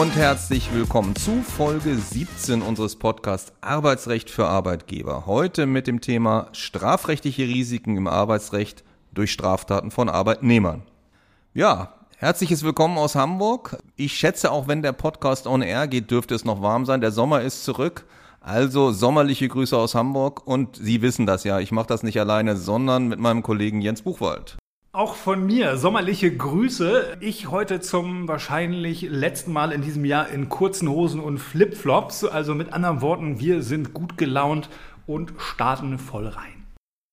und 0.00 0.16
herzlich 0.16 0.72
willkommen 0.72 1.14
zu 1.14 1.42
Folge 1.42 1.94
17 1.94 2.62
unseres 2.62 2.96
Podcasts 2.96 3.52
Arbeitsrecht 3.60 4.30
für 4.30 4.46
Arbeitgeber. 4.46 5.26
Heute 5.26 5.66
mit 5.66 5.86
dem 5.86 6.00
Thema 6.00 6.48
strafrechtliche 6.52 7.42
Risiken 7.42 7.98
im 7.98 8.06
Arbeitsrecht 8.06 8.82
durch 9.12 9.30
Straftaten 9.30 9.90
von 9.90 10.08
Arbeitnehmern. 10.08 10.84
Ja, 11.52 11.92
herzliches 12.16 12.62
Willkommen 12.62 12.96
aus 12.96 13.14
Hamburg. 13.14 13.76
Ich 13.96 14.14
schätze, 14.14 14.50
auch 14.52 14.68
wenn 14.68 14.80
der 14.80 14.92
Podcast 14.92 15.46
on 15.46 15.60
air 15.60 15.86
geht, 15.86 16.10
dürfte 16.10 16.34
es 16.34 16.46
noch 16.46 16.62
warm 16.62 16.86
sein. 16.86 17.02
Der 17.02 17.12
Sommer 17.12 17.42
ist 17.42 17.64
zurück. 17.64 18.06
Also 18.40 18.92
sommerliche 18.92 19.48
Grüße 19.48 19.76
aus 19.76 19.94
Hamburg 19.94 20.46
und 20.46 20.76
Sie 20.76 21.02
wissen 21.02 21.26
das 21.26 21.44
ja, 21.44 21.60
ich 21.60 21.72
mache 21.72 21.88
das 21.88 22.02
nicht 22.02 22.18
alleine, 22.18 22.56
sondern 22.56 23.08
mit 23.08 23.18
meinem 23.18 23.42
Kollegen 23.42 23.82
Jens 23.82 24.00
Buchwald. 24.00 24.56
Auch 24.92 25.14
von 25.14 25.46
mir 25.46 25.76
sommerliche 25.76 26.36
Grüße. 26.36 27.18
Ich 27.20 27.48
heute 27.48 27.78
zum 27.80 28.26
wahrscheinlich 28.26 29.02
letzten 29.02 29.52
Mal 29.52 29.70
in 29.70 29.82
diesem 29.82 30.04
Jahr 30.04 30.28
in 30.30 30.48
kurzen 30.48 30.88
Hosen 30.88 31.20
und 31.20 31.38
Flipflops. 31.38 32.24
Also 32.24 32.56
mit 32.56 32.72
anderen 32.72 33.00
Worten, 33.00 33.38
wir 33.38 33.62
sind 33.62 33.94
gut 33.94 34.18
gelaunt 34.18 34.68
und 35.06 35.32
starten 35.38 35.96
voll 35.96 36.26
rein. 36.26 36.66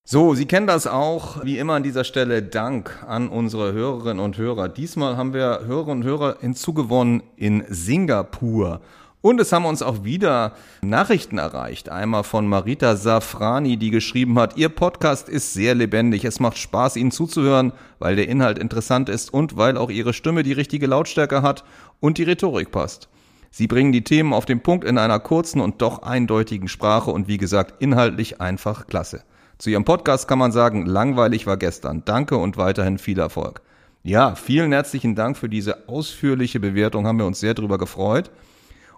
So, 0.10 0.34
Sie 0.34 0.48
kennen 0.48 0.66
das 0.66 0.88
auch. 0.88 1.46
Wie 1.46 1.60
immer 1.60 1.76
an 1.76 1.84
dieser 1.84 2.04
Stelle 2.04 2.42
Dank 2.42 3.06
an 3.08 3.30
unsere 3.30 3.74
Hörerinnen 3.74 4.26
und 4.26 4.40
Hörer. 4.40 4.70
Diesmal 4.70 5.16
haben 5.16 5.36
wir 5.36 5.62
Hörerinnen 5.68 6.02
und 6.02 6.04
Hörer 6.04 6.38
hinzugewonnen 6.40 7.22
in 7.36 7.64
Singapur. 7.70 8.82
Und 9.22 9.42
es 9.42 9.52
haben 9.52 9.66
uns 9.66 9.82
auch 9.82 10.04
wieder 10.04 10.54
Nachrichten 10.82 11.40
erreicht. 11.40 11.90
Einmal 11.90 12.24
von 12.24 12.48
Marita 12.48 12.96
Safrani, 12.96 13.78
die 13.78 13.90
geschrieben 13.90 14.38
hat, 14.38 14.58
Ihr 14.58 14.70
Podcast 14.70 15.28
ist 15.28 15.54
sehr 15.54 15.74
lebendig. 15.74 16.24
Es 16.24 16.40
macht 16.40 16.58
Spaß, 16.58 16.98
Ihnen 16.98 17.12
zuzuhören, 17.12 17.74
weil 17.98 18.16
der 18.16 18.30
Inhalt 18.30 18.60
interessant 18.60 19.10
ist 19.10 19.34
und 19.34 19.58
weil 19.58 19.76
auch 19.76 19.90
Ihre 19.90 20.14
Stimme 20.14 20.44
die 20.44 20.54
richtige 20.54 20.86
Lautstärke 20.86 21.42
hat 21.42 21.64
und 22.00 22.20
die 22.20 22.24
Rhetorik 22.24 22.72
passt. 22.72 23.10
Sie 23.50 23.66
bringen 23.66 23.92
die 23.92 24.04
Themen 24.04 24.34
auf 24.34 24.46
den 24.46 24.62
Punkt 24.62 24.86
in 24.86 25.00
einer 25.00 25.20
kurzen 25.20 25.62
und 25.62 25.82
doch 25.82 26.04
eindeutigen 26.04 26.68
Sprache 26.68 27.10
und 27.10 27.28
wie 27.28 27.38
gesagt, 27.38 27.82
inhaltlich 27.82 28.40
einfach 28.40 28.86
klasse. 28.86 29.24
Zu 29.58 29.72
Ihrem 29.72 29.84
Podcast 29.86 30.28
kann 30.28 30.38
man 30.38 30.52
sagen, 30.52 30.86
langweilig 30.86 31.48
war 31.48 31.58
gestern. 31.58 32.04
Danke 32.06 32.38
und 32.38 32.58
weiterhin 32.58 33.00
viel 33.00 33.18
Erfolg. 33.18 33.62
Ja, 34.04 34.36
vielen 34.36 34.72
herzlichen 34.72 35.16
Dank 35.16 35.38
für 35.38 35.50
diese 35.50 35.90
ausführliche 35.90 36.60
Bewertung, 36.60 37.08
haben 37.08 37.18
wir 37.18 37.26
uns 37.26 37.40
sehr 37.40 37.56
drüber 37.56 37.80
gefreut. 37.80 38.30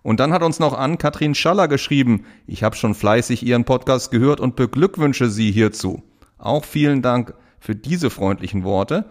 Und 0.01 0.19
dann 0.19 0.33
hat 0.33 0.43
uns 0.43 0.59
noch 0.59 0.77
an 0.77 0.97
Katrin 0.97 1.35
Schaller 1.35 1.67
geschrieben, 1.67 2.25
ich 2.47 2.63
habe 2.63 2.75
schon 2.75 2.95
fleißig 2.95 3.45
Ihren 3.45 3.65
Podcast 3.65 4.11
gehört 4.11 4.39
und 4.39 4.55
beglückwünsche 4.55 5.29
Sie 5.29 5.51
hierzu. 5.51 6.03
Auch 6.37 6.63
vielen 6.65 7.01
Dank 7.01 7.33
für 7.59 7.75
diese 7.75 8.09
freundlichen 8.09 8.63
Worte. 8.63 9.05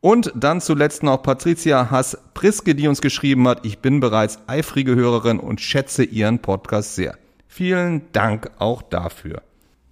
Und 0.00 0.32
dann 0.34 0.60
zuletzt 0.60 1.02
noch 1.02 1.22
Patricia 1.22 1.90
Hass-Priske, 1.90 2.74
die 2.74 2.88
uns 2.88 3.02
geschrieben 3.02 3.46
hat, 3.46 3.66
ich 3.66 3.80
bin 3.80 4.00
bereits 4.00 4.38
eifrige 4.46 4.94
Hörerin 4.94 5.38
und 5.38 5.60
schätze 5.60 6.04
Ihren 6.04 6.38
Podcast 6.38 6.94
sehr. 6.94 7.18
Vielen 7.48 8.10
Dank 8.12 8.50
auch 8.58 8.80
dafür. 8.80 9.42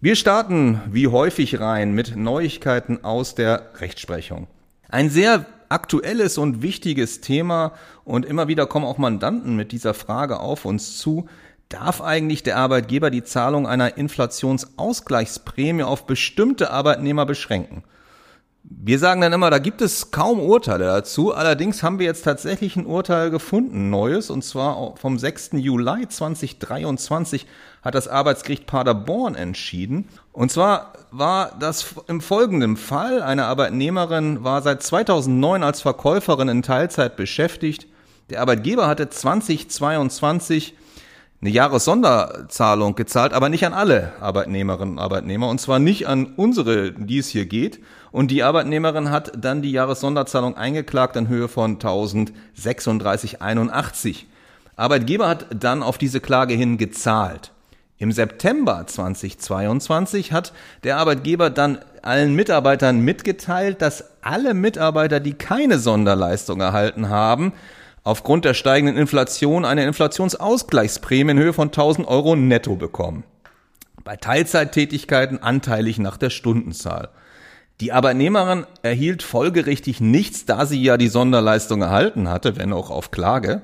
Wir 0.00 0.14
starten 0.14 0.80
wie 0.91 1.08
häufig 1.08 1.61
rein 1.61 1.92
mit 1.92 2.17
Neuigkeiten 2.17 3.02
aus 3.05 3.34
der 3.34 3.70
Rechtsprechung. 3.80 4.47
Ein 4.89 5.11
sehr 5.11 5.45
aktuelles 5.69 6.38
und 6.38 6.62
wichtiges 6.62 7.20
Thema 7.20 7.72
und 8.05 8.24
immer 8.24 8.48
wieder 8.48 8.66
kommen 8.66 8.86
auch 8.86 8.98
Mandanten 8.98 9.56
mit 9.56 9.72
dieser 9.72 9.94
Frage 9.94 10.41
auf 10.41 10.64
uns 10.64 10.98
zu. 10.98 11.28
Darf 11.69 12.00
eigentlich 12.00 12.42
der 12.42 12.56
Arbeitgeber 12.56 13.11
die 13.11 13.24
Zahlung 13.24 13.66
einer 13.66 13.98
Inflationsausgleichsprämie 13.98 15.83
auf 15.83 16.06
bestimmte 16.06 16.70
Arbeitnehmer 16.70 17.27
beschränken? 17.27 17.84
Wir 18.62 18.98
sagen 18.98 19.20
dann 19.20 19.33
immer, 19.33 19.51
da 19.51 19.59
gibt 19.59 19.81
es 19.81 20.11
kaum 20.11 20.41
Urteile 20.41 20.85
dazu. 20.85 21.33
Allerdings 21.33 21.83
haben 21.83 21.98
wir 21.98 22.07
jetzt 22.07 22.23
tatsächlich 22.23 22.77
ein 22.77 22.86
Urteil 22.86 23.30
gefunden, 23.30 23.89
neues, 23.89 24.29
und 24.30 24.42
zwar 24.45 24.96
vom 24.96 25.19
6. 25.19 25.51
Juli 25.55 26.07
2023 26.08 27.46
hat 27.83 27.95
das 27.95 28.08
Arbeitsgericht 28.08 28.67
Paderborn 28.67 29.35
entschieden. 29.35 30.08
Und 30.33 30.52
zwar 30.52 30.92
war 31.11 31.57
das 31.58 31.95
im 32.08 32.20
folgenden 32.20 32.77
Fall. 32.77 33.23
Eine 33.23 33.46
Arbeitnehmerin 33.46 34.45
war 34.45 34.61
seit 34.61 34.83
2009 34.83 35.63
als 35.63 35.80
Verkäuferin 35.80 36.48
in 36.48 36.63
Teilzeit 36.63 37.17
beschäftigt. 37.17 37.86
Der 38.29 38.42
Arbeitgeber 38.42 38.86
hatte 38.86 39.08
2022 39.08 40.75
eine 41.41 41.51
Jahressonderzahlung 41.51 42.97
gezahlt, 42.97 43.33
aber 43.33 43.49
nicht 43.49 43.65
an 43.65 43.73
alle 43.73 44.13
Arbeitnehmerinnen 44.21 44.95
und 44.95 44.99
Arbeitnehmer 44.99 45.49
und 45.49 45.61
zwar 45.61 45.79
nicht 45.79 46.09
an 46.09 46.33
unsere, 46.37 46.91
die 46.93 47.19
es 47.19 47.29
hier 47.29 47.47
geht. 47.47 47.79
Und 48.11 48.33
die 48.33 48.43
Arbeitnehmerin 48.43 49.11
hat 49.11 49.31
dann 49.37 49.61
die 49.63 49.71
Jahressonderzahlung 49.71 50.57
eingeklagt 50.57 51.15
in 51.15 51.29
Höhe 51.29 51.47
von 51.47 51.79
1036,81. 51.79 54.25
Arbeitgeber 54.75 55.29
hat 55.29 55.47
dann 55.51 55.81
auf 55.83 55.99
diese 55.99 56.21
Klage 56.21 56.55
hin 56.55 56.79
gezahlt. 56.79 57.53
Im 57.99 58.11
September 58.13 58.87
2022 58.87 60.33
hat 60.33 60.55
der 60.85 60.99
Arbeitgeber 60.99 61.51
dann 61.51 61.79
allen 62.03 62.35
Mitarbeitern 62.35 63.01
mitgeteilt, 63.01 63.83
dass 63.83 64.05
alle 64.23 64.55
Mitarbeiter, 64.55 65.19
die 65.20 65.35
keine 65.35 65.81
Sonderleistung 65.81 66.61
erhalten 66.61 67.09
haben, 67.09 67.53
aufgrund 68.08 68.46
der 68.46 68.55
steigenden 68.55 68.96
Inflation 68.96 69.67
eine 69.67 69.85
Inflationsausgleichsprämie 69.85 71.33
in 71.33 71.39
Höhe 71.39 71.52
von 71.52 71.69
1000 71.69 72.08
Euro 72.08 72.36
netto 72.36 72.74
bekommen. 72.74 73.23
Bei 74.02 74.17
Teilzeittätigkeiten 74.17 75.42
anteilig 75.42 75.98
nach 75.98 76.17
der 76.17 76.30
Stundenzahl. 76.30 77.11
Die 77.83 77.92
Arbeitnehmerin 77.92 78.64
erhielt 78.80 79.23
folgerichtig 79.23 80.01
nichts, 80.01 80.46
da 80.46 80.64
sie 80.64 80.83
ja 80.83 80.96
die 80.96 81.08
Sonderleistung 81.08 81.83
erhalten 81.83 82.30
hatte, 82.30 82.57
wenn 82.57 82.73
auch 82.73 82.89
auf 82.89 83.11
Klage. 83.11 83.61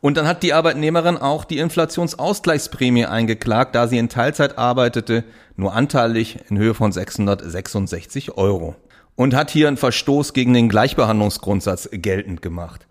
Und 0.00 0.16
dann 0.16 0.26
hat 0.26 0.42
die 0.42 0.52
Arbeitnehmerin 0.52 1.16
auch 1.16 1.44
die 1.44 1.58
Inflationsausgleichsprämie 1.58 3.06
eingeklagt, 3.06 3.76
da 3.76 3.86
sie 3.86 3.98
in 3.98 4.08
Teilzeit 4.08 4.58
arbeitete, 4.58 5.22
nur 5.54 5.74
anteilig 5.74 6.40
in 6.48 6.58
Höhe 6.58 6.74
von 6.74 6.90
666 6.90 8.36
Euro. 8.36 8.74
Und 9.14 9.32
hat 9.36 9.52
hier 9.52 9.68
einen 9.68 9.76
Verstoß 9.76 10.32
gegen 10.32 10.54
den 10.54 10.68
Gleichbehandlungsgrundsatz 10.68 11.88
geltend 11.92 12.42
gemacht. 12.42 12.88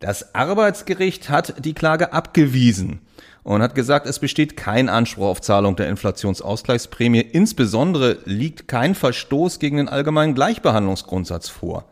Das 0.00 0.32
Arbeitsgericht 0.32 1.28
hat 1.28 1.64
die 1.64 1.74
Klage 1.74 2.12
abgewiesen 2.12 3.00
und 3.42 3.62
hat 3.62 3.74
gesagt, 3.74 4.06
es 4.06 4.20
besteht 4.20 4.56
kein 4.56 4.88
Anspruch 4.88 5.26
auf 5.26 5.40
Zahlung 5.40 5.74
der 5.74 5.88
Inflationsausgleichsprämie. 5.88 7.20
Insbesondere 7.20 8.18
liegt 8.24 8.68
kein 8.68 8.94
Verstoß 8.94 9.58
gegen 9.58 9.78
den 9.78 9.88
allgemeinen 9.88 10.36
Gleichbehandlungsgrundsatz 10.36 11.48
vor. 11.48 11.84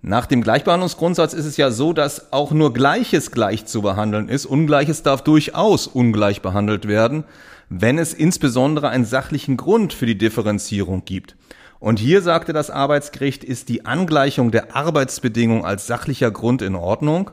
Nach 0.00 0.24
dem 0.24 0.42
Gleichbehandlungsgrundsatz 0.42 1.34
ist 1.34 1.44
es 1.44 1.58
ja 1.58 1.70
so, 1.70 1.92
dass 1.92 2.32
auch 2.32 2.52
nur 2.52 2.72
Gleiches 2.72 3.32
gleich 3.32 3.66
zu 3.66 3.82
behandeln 3.82 4.30
ist. 4.30 4.46
Ungleiches 4.46 5.02
darf 5.02 5.22
durchaus 5.22 5.86
ungleich 5.86 6.40
behandelt 6.40 6.88
werden, 6.88 7.24
wenn 7.68 7.98
es 7.98 8.14
insbesondere 8.14 8.88
einen 8.88 9.04
sachlichen 9.04 9.58
Grund 9.58 9.92
für 9.92 10.06
die 10.06 10.16
Differenzierung 10.16 11.04
gibt. 11.04 11.36
Und 11.78 11.98
hier 11.98 12.22
sagte 12.22 12.52
das 12.52 12.70
Arbeitsgericht, 12.70 13.44
ist 13.44 13.68
die 13.68 13.84
Angleichung 13.84 14.50
der 14.50 14.74
Arbeitsbedingungen 14.74 15.64
als 15.64 15.86
sachlicher 15.86 16.30
Grund 16.30 16.62
in 16.62 16.74
Ordnung. 16.74 17.30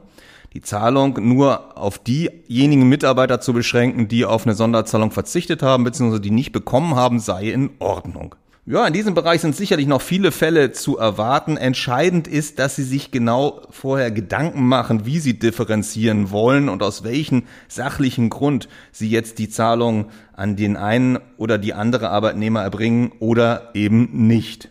Die 0.53 0.61
Zahlung 0.61 1.17
nur 1.27 1.77
auf 1.77 1.97
diejenigen 1.97 2.87
Mitarbeiter 2.87 3.41
zu 3.41 3.53
beschränken, 3.53 4.07
die 4.07 4.25
auf 4.25 4.45
eine 4.45 4.53
Sonderzahlung 4.53 5.11
verzichtet 5.11 5.63
haben 5.63 5.83
bzw. 5.83 6.19
die 6.19 6.31
nicht 6.31 6.51
bekommen 6.51 6.95
haben, 6.95 7.19
sei 7.19 7.49
in 7.49 7.71
Ordnung. 7.79 8.35
Ja, 8.65 8.87
in 8.87 8.93
diesem 8.93 9.13
Bereich 9.13 9.41
sind 9.41 9.57
sicherlich 9.57 9.87
noch 9.87 10.01
viele 10.01 10.31
Fälle 10.31 10.71
zu 10.71 10.97
erwarten. 10.97 11.57
Entscheidend 11.57 12.29
ist, 12.29 12.59
dass 12.59 12.77
Sie 12.77 12.83
sich 12.83 13.11
genau 13.11 13.61
vorher 13.71 14.09
Gedanken 14.09 14.65
machen, 14.65 15.05
wie 15.05 15.19
Sie 15.19 15.37
differenzieren 15.37 16.31
wollen 16.31 16.69
und 16.69 16.81
aus 16.81 17.03
welchem 17.03 17.43
sachlichen 17.67 18.29
Grund 18.29 18.69
Sie 18.93 19.09
jetzt 19.09 19.37
die 19.39 19.49
Zahlung 19.49 20.05
an 20.31 20.55
den 20.55 20.77
einen 20.77 21.19
oder 21.35 21.57
die 21.57 21.73
andere 21.73 22.09
Arbeitnehmer 22.09 22.61
erbringen 22.61 23.11
oder 23.19 23.71
eben 23.73 24.27
nicht. 24.27 24.69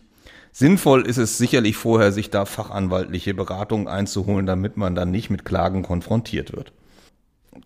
Sinnvoll 0.51 1.05
ist 1.05 1.17
es 1.17 1.37
sicherlich 1.37 1.77
vorher, 1.77 2.11
sich 2.11 2.31
da 2.31 2.45
fachanwaltliche 2.45 3.35
Beratungen 3.35 3.87
einzuholen, 3.87 4.47
damit 4.47 4.75
man 4.75 4.95
dann 4.95 5.11
nicht 5.11 5.29
mit 5.29 5.45
Klagen 5.45 5.83
konfrontiert 5.83 6.51
wird. 6.51 6.73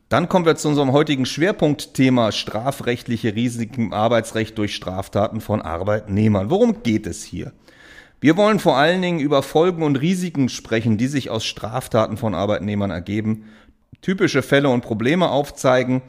Dann 0.09 0.29
kommen 0.29 0.45
wir 0.45 0.55
zu 0.55 0.69
unserem 0.69 0.91
heutigen 0.91 1.25
Schwerpunktthema 1.25 2.31
strafrechtliche 2.31 3.35
Risiken 3.35 3.87
im 3.87 3.93
Arbeitsrecht 3.93 4.57
durch 4.57 4.75
Straftaten 4.75 5.41
von 5.41 5.61
Arbeitnehmern. 5.61 6.49
Worum 6.49 6.83
geht 6.83 7.07
es 7.07 7.23
hier? 7.23 7.53
Wir 8.19 8.35
wollen 8.35 8.59
vor 8.59 8.77
allen 8.77 9.01
Dingen 9.01 9.19
über 9.19 9.43
Folgen 9.43 9.83
und 9.83 9.97
Risiken 9.97 10.49
sprechen, 10.49 10.97
die 10.97 11.07
sich 11.07 11.29
aus 11.29 11.45
Straftaten 11.45 12.17
von 12.17 12.33
Arbeitnehmern 12.33 12.89
ergeben, 12.89 13.45
typische 14.01 14.41
Fälle 14.41 14.69
und 14.69 14.81
Probleme 14.81 15.29
aufzeigen 15.29 16.01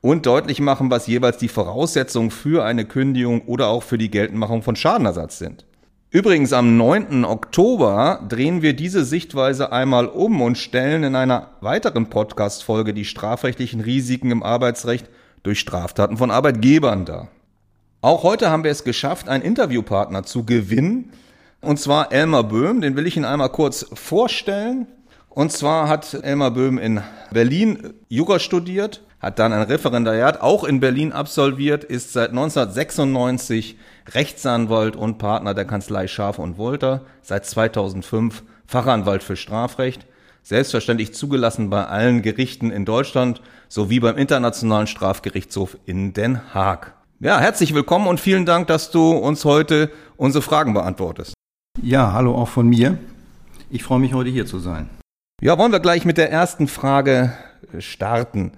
und 0.00 0.26
deutlich 0.26 0.60
machen, 0.60 0.90
was 0.90 1.06
jeweils 1.06 1.38
die 1.38 1.48
Voraussetzungen 1.48 2.30
für 2.30 2.64
eine 2.64 2.84
Kündigung 2.84 3.42
oder 3.42 3.68
auch 3.68 3.82
für 3.82 3.98
die 3.98 4.10
Geltendmachung 4.10 4.62
von 4.62 4.76
Schadenersatz 4.76 5.38
sind. 5.38 5.64
Übrigens, 6.10 6.54
am 6.54 6.78
9. 6.78 7.26
Oktober 7.26 8.24
drehen 8.26 8.62
wir 8.62 8.72
diese 8.72 9.04
Sichtweise 9.04 9.72
einmal 9.72 10.06
um 10.06 10.40
und 10.40 10.56
stellen 10.56 11.04
in 11.04 11.14
einer 11.14 11.50
weiteren 11.60 12.08
Podcast-Folge 12.08 12.94
die 12.94 13.04
strafrechtlichen 13.04 13.82
Risiken 13.82 14.30
im 14.30 14.42
Arbeitsrecht 14.42 15.10
durch 15.42 15.60
Straftaten 15.60 16.16
von 16.16 16.30
Arbeitgebern 16.30 17.04
dar. 17.04 17.28
Auch 18.00 18.22
heute 18.22 18.48
haben 18.48 18.64
wir 18.64 18.70
es 18.70 18.84
geschafft, 18.84 19.28
einen 19.28 19.44
Interviewpartner 19.44 20.22
zu 20.22 20.46
gewinnen. 20.46 21.12
Und 21.60 21.78
zwar 21.78 22.10
Elmar 22.10 22.44
Böhm, 22.44 22.80
den 22.80 22.96
will 22.96 23.06
ich 23.06 23.18
Ihnen 23.18 23.26
einmal 23.26 23.50
kurz 23.50 23.84
vorstellen. 23.92 24.86
Und 25.28 25.52
zwar 25.52 25.90
hat 25.90 26.14
Elmar 26.14 26.52
Böhm 26.52 26.78
in 26.78 27.02
Berlin 27.32 27.92
Jura 28.08 28.38
studiert, 28.38 29.02
hat 29.20 29.38
dann 29.38 29.52
ein 29.52 29.62
Referendariat 29.62 30.40
auch 30.40 30.64
in 30.64 30.80
Berlin 30.80 31.12
absolviert, 31.12 31.84
ist 31.84 32.12
seit 32.12 32.30
1996 32.30 33.76
Rechtsanwalt 34.10 34.96
und 34.96 35.18
Partner 35.18 35.54
der 35.54 35.64
Kanzlei 35.64 36.06
Schafe 36.06 36.40
und 36.40 36.56
Wolter, 36.56 37.02
seit 37.22 37.44
2005 37.44 38.42
Fachanwalt 38.66 39.22
für 39.22 39.36
Strafrecht, 39.36 40.06
selbstverständlich 40.42 41.14
zugelassen 41.14 41.68
bei 41.68 41.86
allen 41.86 42.22
Gerichten 42.22 42.70
in 42.70 42.84
Deutschland 42.84 43.42
sowie 43.68 44.00
beim 44.00 44.16
Internationalen 44.16 44.86
Strafgerichtshof 44.86 45.76
in 45.84 46.12
Den 46.12 46.54
Haag. 46.54 46.94
Ja, 47.20 47.40
herzlich 47.40 47.74
willkommen 47.74 48.06
und 48.06 48.20
vielen 48.20 48.46
Dank, 48.46 48.68
dass 48.68 48.92
du 48.92 49.10
uns 49.10 49.44
heute 49.44 49.90
unsere 50.16 50.42
Fragen 50.42 50.72
beantwortest. 50.74 51.34
Ja, 51.82 52.12
hallo 52.12 52.34
auch 52.34 52.48
von 52.48 52.68
mir. 52.68 52.98
Ich 53.70 53.82
freue 53.82 53.98
mich 53.98 54.14
heute 54.14 54.30
hier 54.30 54.46
zu 54.46 54.58
sein. 54.58 54.88
Ja, 55.42 55.58
wollen 55.58 55.72
wir 55.72 55.80
gleich 55.80 56.04
mit 56.04 56.16
der 56.16 56.30
ersten 56.30 56.68
Frage 56.68 57.32
starten. 57.78 58.52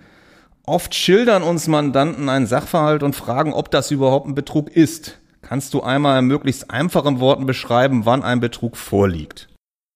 Oft 0.70 0.94
schildern 0.94 1.42
uns 1.42 1.66
Mandanten 1.66 2.28
einen 2.28 2.46
Sachverhalt 2.46 3.02
und 3.02 3.16
fragen, 3.16 3.52
ob 3.52 3.72
das 3.72 3.90
überhaupt 3.90 4.28
ein 4.28 4.36
Betrug 4.36 4.70
ist. 4.70 5.18
Kannst 5.42 5.74
du 5.74 5.82
einmal 5.82 6.20
in 6.20 6.26
möglichst 6.26 6.70
einfachen 6.70 7.18
Worten 7.18 7.44
beschreiben, 7.44 8.06
wann 8.06 8.22
ein 8.22 8.38
Betrug 8.38 8.76
vorliegt? 8.76 9.48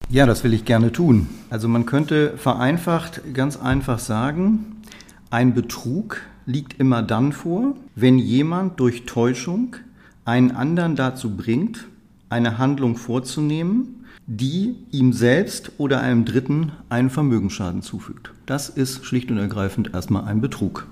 Ja, 0.08 0.26
das 0.26 0.42
will 0.42 0.52
ich 0.52 0.64
gerne 0.64 0.90
tun. 0.90 1.28
Also 1.48 1.68
man 1.68 1.86
könnte 1.86 2.36
vereinfacht 2.38 3.20
ganz 3.34 3.56
einfach 3.56 4.00
sagen, 4.00 4.82
ein 5.30 5.54
Betrug 5.54 6.22
liegt 6.44 6.80
immer 6.80 7.04
dann 7.04 7.30
vor, 7.30 7.76
wenn 7.94 8.18
jemand 8.18 8.80
durch 8.80 9.06
Täuschung 9.06 9.76
einen 10.24 10.50
anderen 10.50 10.96
dazu 10.96 11.36
bringt, 11.36 11.84
eine 12.30 12.58
Handlung 12.58 12.96
vorzunehmen, 12.96 14.03
die 14.26 14.76
ihm 14.90 15.12
selbst 15.12 15.72
oder 15.78 16.00
einem 16.00 16.24
Dritten 16.24 16.72
einen 16.88 17.10
Vermögensschaden 17.10 17.82
zufügt. 17.82 18.32
Das 18.46 18.68
ist 18.68 19.04
schlicht 19.04 19.30
und 19.30 19.38
ergreifend 19.38 19.92
erstmal 19.92 20.24
ein 20.24 20.40
Betrug. 20.40 20.86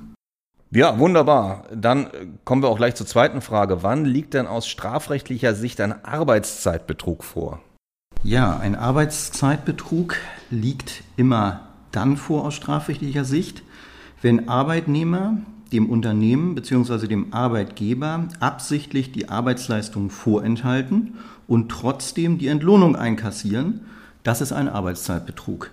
Ja, 0.71 0.99
wunderbar. 0.99 1.65
Dann 1.75 2.09
kommen 2.45 2.63
wir 2.63 2.69
auch 2.69 2.79
gleich 2.79 2.95
zur 2.95 3.07
zweiten 3.07 3.43
Frage. 3.43 3.83
Wann 3.83 4.05
liegt 4.05 4.35
denn 4.35 4.47
aus 4.47 4.67
strafrechtlicher 4.67 5.55
Sicht 5.55 5.81
ein 5.81 6.05
Arbeitszeitbetrug 6.05 7.25
vor? 7.25 7.61
Ja, 8.23 8.57
ein 8.59 8.75
Arbeitszeitbetrug 8.75 10.17
liegt 10.51 11.03
immer 11.17 11.69
dann 11.91 12.17
vor 12.17 12.45
aus 12.45 12.55
strafrechtlicher 12.55 13.25
Sicht, 13.25 13.63
wenn 14.23 14.49
Arbeitnehmer 14.49 15.39
dem 15.73 15.91
Unternehmen 15.91 16.55
bzw. 16.55 17.07
dem 17.07 17.33
Arbeitgeber 17.33 18.29
absichtlich 18.41 19.13
die 19.13 19.29
Arbeitsleistung 19.29 20.11
vorenthalten 20.11 21.19
und 21.47 21.71
trotzdem 21.71 22.39
die 22.39 22.49
Entlohnung 22.49 22.97
einkassieren, 22.97 23.81
das 24.23 24.41
ist 24.41 24.53
ein 24.53 24.69
Arbeitszeitbetrug. 24.69 25.71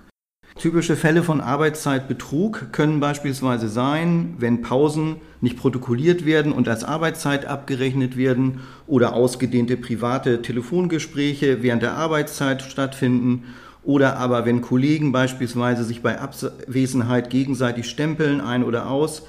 Typische 0.58 0.98
Fälle 0.98 1.24
von 1.24 1.40
Arbeitszeitbetrug 1.40 2.74
können 2.74 3.00
beispielsweise 3.00 3.70
sein, 3.70 4.36
wenn 4.40 4.62
Pausen 4.62 5.18
nicht 5.40 5.58
protokolliert 5.58 6.26
werden 6.26 6.52
und 6.52 6.68
als 6.68 6.84
Arbeitszeit 6.84 7.46
abgerechnet 7.46 8.18
werden 8.18 8.60
oder 8.86 9.14
ausgedehnte 9.14 9.78
private 9.78 10.42
Telefongespräche 10.42 11.64
während 11.64 11.84
der 11.84 11.94
Arbeitszeit 11.94 12.62
stattfinden 12.62 13.46
oder 13.84 14.18
aber 14.18 14.46
wenn 14.46 14.62
Kollegen 14.62 15.12
beispielsweise 15.12 15.86
sich 15.86 16.02
bei 16.02 16.20
Abwesenheit 16.20 17.30
gegenseitig 17.30 17.90
stempeln 17.90 18.42
ein 18.42 18.64
oder 18.64 18.90
aus. 18.90 19.24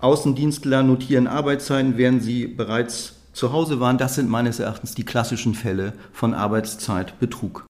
Außendienstler 0.00 0.82
notieren 0.82 1.26
Arbeitszeiten, 1.26 1.96
während 1.96 2.22
sie 2.22 2.46
bereits 2.46 3.15
zu 3.36 3.52
Hause 3.52 3.78
waren. 3.80 3.98
Das 3.98 4.14
sind 4.14 4.28
meines 4.28 4.58
Erachtens 4.58 4.94
die 4.94 5.04
klassischen 5.04 5.54
Fälle 5.54 5.92
von 6.12 6.34
Arbeitszeitbetrug. 6.34 7.66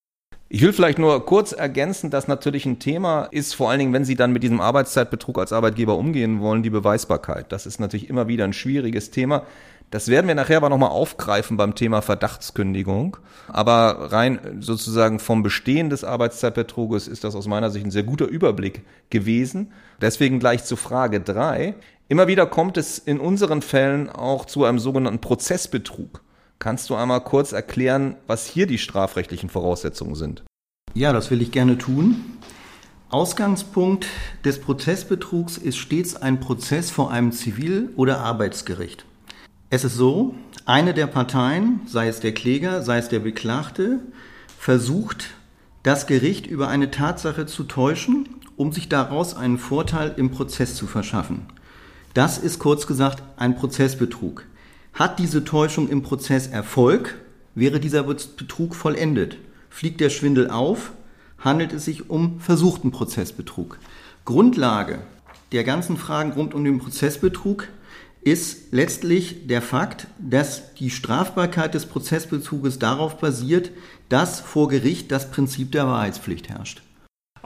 Ich 0.49 0.63
will 0.63 0.73
vielleicht 0.73 1.01
nur 1.01 1.27
kurz 1.27 1.51
ergänzen, 1.51 2.11
dass 2.11 2.29
natürlich 2.29 2.67
ein 2.67 2.79
Thema 2.79 3.25
ist, 3.25 3.55
vor 3.55 3.69
allen 3.69 3.81
Dingen, 3.81 3.93
wenn 3.93 4.05
Sie 4.05 4.15
dann 4.15 4.33
mit 4.33 4.45
diesem 4.45 4.61
Arbeitszeitbetrug 4.61 5.41
als 5.41 5.53
Arbeitgeber 5.53 5.99
umgehen 5.99 6.41
wollen, 6.41 6.63
die 6.63 6.71
Beweisbarkeit. 6.71 7.51
Das 7.51 7.67
ist 7.67 7.81
natürlich 7.81 8.09
immer 8.09 8.29
wieder 8.29 8.45
ein 8.45 8.53
schwieriges 8.53 9.11
Thema. 9.11 9.43
Das 9.91 10.09
werden 10.09 10.27
wir 10.29 10.37
nachher 10.37 10.57
aber 10.57 10.69
nochmal 10.69 10.91
aufgreifen 10.91 11.57
beim 11.57 11.75
Thema 11.75 12.01
Verdachtskündigung. 12.01 13.17
Aber 13.49 14.13
rein 14.13 14.59
sozusagen 14.61 15.19
vom 15.19 15.43
Bestehen 15.43 15.91
des 15.91 16.05
Arbeitszeitbetruges 16.05 17.09
ist 17.09 17.25
das 17.25 17.35
aus 17.35 17.49
meiner 17.49 17.71
Sicht 17.71 17.85
ein 17.85 17.93
sehr 17.93 18.03
guter 18.05 18.27
Überblick 18.27 18.83
gewesen. 19.11 19.73
Deswegen 20.01 20.39
gleich 20.39 20.65
zu 20.65 20.77
Frage 20.77 21.21
drei. 21.21 21.75
Immer 22.08 22.29
wieder 22.29 22.47
kommt 22.47 22.76
es 22.76 22.99
in 22.99 23.19
unseren 23.19 23.62
Fällen 23.62 24.08
auch 24.08 24.44
zu 24.44 24.64
einem 24.64 24.79
sogenannten 24.79 25.20
Prozessbetrug. 25.20 26.23
Kannst 26.61 26.88
du 26.88 26.94
einmal 26.94 27.23
kurz 27.23 27.50
erklären, 27.50 28.14
was 28.29 28.47
hier 28.47 28.69
die 28.69 28.79
strafrechtlichen 28.79 29.50
Voraussetzungen 29.50 30.14
sind? 30.14 30.44
Ja, 30.94 31.12
das 31.12 31.32
will 31.32 31.43
ich 31.43 31.50
gerne 31.50 31.79
tun. 31.79 32.38
Ausgangspunkt 33.11 34.06
des 34.44 34.61
Prozessbetrugs 34.61 35.58
ist 35.58 35.79
stets 35.79 36.14
ein 36.14 36.38
Prozess 36.38 36.93
vor 36.93 37.11
einem 37.11 37.32
Zivil- 37.32 37.91
oder 37.97 38.20
Arbeitsgericht. 38.20 39.05
Es 39.69 39.82
ist 39.82 39.97
so, 39.97 40.37
eine 40.64 40.94
der 40.94 41.08
Parteien, 41.08 41.81
sei 41.87 42.06
es 42.06 42.20
der 42.20 42.35
Kläger, 42.35 42.82
sei 42.82 42.99
es 42.99 43.08
der 43.08 43.19
Beklagte, 43.19 44.00
versucht, 44.58 45.35
das 45.82 46.06
Gericht 46.06 46.47
über 46.47 46.69
eine 46.69 46.93
Tatsache 46.93 47.47
zu 47.47 47.64
täuschen, 47.64 48.29
um 48.56 48.73
sich 48.73 48.88
daraus 48.88 49.37
einen 49.37 49.58
Vorteil 49.58 50.14
im 50.17 50.31
Prozess 50.31 50.76
zu 50.76 50.87
verschaffen. 50.87 51.47
Das 52.17 52.39
ist 52.39 52.61
kurz 52.61 52.87
gesagt 52.87 53.23
ein 53.37 53.57
Prozessbetrug. 53.57 54.45
Hat 54.95 55.19
diese 55.19 55.45
Täuschung 55.45 55.91
im 55.91 56.03
Prozess 56.03 56.47
Erfolg, 56.47 57.15
wäre 57.55 57.79
dieser 57.79 58.05
Betrug 58.05 58.75
vollendet. 58.75 59.37
Fliegt 59.69 60.01
der 60.01 60.09
Schwindel 60.09 60.51
auf, 60.51 60.93
handelt 61.39 61.75
es 61.75 61.85
sich 61.85 62.09
um 62.09 62.41
versuchten 62.41 62.91
Prozessbetrug. 62.91 63.79
Grundlage 64.25 65.01
der 65.53 65.63
ganzen 65.63 65.99
Fragen 65.99 66.33
rund 66.33 66.55
um 66.55 66.65
den 66.65 66.79
Prozessbetrug 66.79 67.69
ist 68.23 68.73
letztlich 68.73 69.47
der 69.47 69.61
Fakt, 69.61 70.07
dass 70.19 70.73
die 70.73 70.89
Strafbarkeit 70.89 71.75
des 71.75 71.85
Prozessbetruges 71.85 72.79
darauf 72.79 73.19
basiert, 73.19 73.73
dass 74.09 74.41
vor 74.41 74.69
Gericht 74.69 75.13
das 75.13 75.31
Prinzip 75.31 75.71
der 75.71 75.87
Wahrheitspflicht 75.87 76.49
herrscht. 76.49 76.81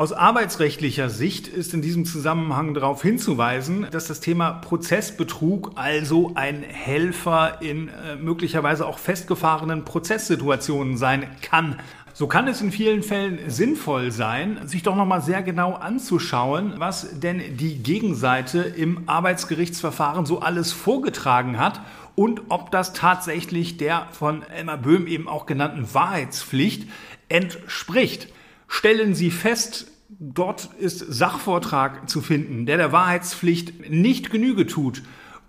Aus 0.00 0.14
arbeitsrechtlicher 0.14 1.10
Sicht 1.10 1.46
ist 1.46 1.74
in 1.74 1.82
diesem 1.82 2.06
Zusammenhang 2.06 2.72
darauf 2.72 3.02
hinzuweisen, 3.02 3.86
dass 3.90 4.06
das 4.06 4.20
Thema 4.20 4.52
Prozessbetrug 4.52 5.72
also 5.74 6.32
ein 6.36 6.62
Helfer 6.62 7.60
in 7.60 7.88
äh, 7.88 8.16
möglicherweise 8.16 8.86
auch 8.86 8.96
festgefahrenen 8.96 9.84
Prozesssituationen 9.84 10.96
sein 10.96 11.26
kann. 11.42 11.78
So 12.14 12.28
kann 12.28 12.48
es 12.48 12.62
in 12.62 12.72
vielen 12.72 13.02
Fällen 13.02 13.50
sinnvoll 13.50 14.10
sein, 14.10 14.66
sich 14.66 14.82
doch 14.82 14.96
nochmal 14.96 15.20
sehr 15.20 15.42
genau 15.42 15.74
anzuschauen, 15.74 16.76
was 16.78 17.20
denn 17.20 17.58
die 17.58 17.82
Gegenseite 17.82 18.60
im 18.60 19.02
Arbeitsgerichtsverfahren 19.06 20.24
so 20.24 20.40
alles 20.40 20.72
vorgetragen 20.72 21.58
hat 21.58 21.82
und 22.14 22.40
ob 22.48 22.70
das 22.70 22.94
tatsächlich 22.94 23.76
der 23.76 24.06
von 24.12 24.44
Elmar 24.44 24.78
Böhm 24.78 25.06
eben 25.06 25.28
auch 25.28 25.44
genannten 25.44 25.92
Wahrheitspflicht 25.92 26.88
entspricht. 27.28 28.28
Stellen 28.72 29.16
Sie 29.16 29.32
fest, 29.32 29.89
dort 30.20 30.68
ist 30.78 30.98
Sachvortrag 30.98 32.08
zu 32.08 32.20
finden, 32.20 32.66
der 32.66 32.76
der 32.76 32.92
Wahrheitspflicht 32.92 33.90
nicht 33.90 34.30
Genüge 34.30 34.66
tut 34.66 35.02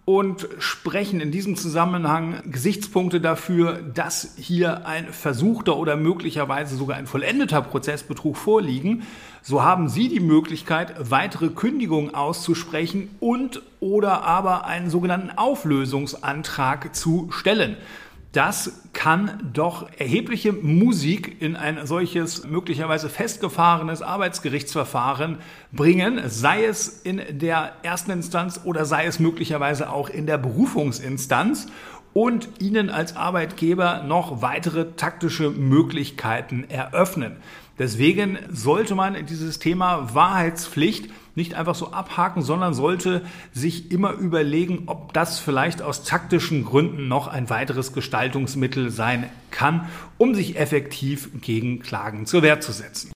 und 0.06 0.48
sprechen 0.60 1.20
in 1.20 1.32
diesem 1.32 1.58
Zusammenhang 1.58 2.42
Gesichtspunkte 2.50 3.22
dafür, 3.22 3.82
dass 3.94 4.34
hier 4.38 4.88
ein 4.88 5.12
versuchter 5.12 5.78
oder 5.78 5.96
möglicherweise 5.98 6.76
sogar 6.76 6.98
ein 6.98 7.06
vollendeter 7.06 7.62
Prozessbetrug 7.62 8.36
vorliegen, 8.38 9.04
so 9.44 9.62
haben 9.62 9.90
Sie 9.90 10.08
die 10.08 10.20
Möglichkeit, 10.20 10.96
weitere 11.12 11.50
Kündigungen 11.50 12.16
auszusprechen 12.16 13.10
und 13.20 13.62
oder 13.80 14.24
aber 14.24 14.66
einen 14.66 14.90
sogenannten 14.90 15.38
Auflösungsantrag 15.38 16.96
zu 16.96 17.30
stellen. 17.32 17.76
Das 18.32 18.72
kann 18.94 19.52
doch 19.52 19.90
erhebliche 19.98 20.54
Musik 20.54 21.42
in 21.42 21.58
ein 21.58 21.86
solches 21.86 22.46
möglicherweise 22.46 23.10
festgefahrenes 23.10 24.02
Arbeitsgerichtsverfahren 24.02 25.40
bringen, 25.74 26.22
sei 26.28 26.64
es 26.64 26.88
in 26.88 27.22
der 27.30 27.74
ersten 27.84 28.12
Instanz 28.12 28.62
oder 28.64 28.86
sei 28.86 29.06
es 29.06 29.20
möglicherweise 29.20 29.90
auch 29.90 30.08
in 30.08 30.28
der 30.28 30.38
Berufungsinstanz 30.38 31.68
und 32.14 32.48
Ihnen 32.60 32.90
als 32.90 33.18
Arbeitgeber 33.18 34.04
noch 34.04 34.42
weitere 34.42 34.94
taktische 34.96 35.50
Möglichkeiten 35.50 36.66
eröffnen. 36.70 37.36
Deswegen 37.82 38.38
sollte 38.52 38.94
man 38.94 39.26
dieses 39.26 39.58
Thema 39.58 40.14
Wahrheitspflicht 40.14 41.10
nicht 41.34 41.56
einfach 41.56 41.74
so 41.74 41.92
abhaken, 41.92 42.44
sondern 42.44 42.76
sollte 42.76 43.24
sich 43.54 43.92
immer 43.92 44.12
überlegen, 44.12 44.84
ob 44.86 45.14
das 45.14 45.40
vielleicht 45.40 45.82
aus 45.82 46.04
taktischen 46.04 46.64
Gründen 46.64 47.08
noch 47.08 47.28
ein 47.28 47.50
weiteres 47.50 47.92
Gestaltungsmittel 47.92 48.92
sein 48.92 49.32
kann, 49.50 49.90
um 50.20 50.36
sich 50.36 50.60
effektiv 50.60 51.30
gegen 51.42 51.80
Klagen 51.80 52.28
zur 52.28 52.44
Wehr 52.44 52.62
zu 52.62 52.72
setzen. 52.72 53.14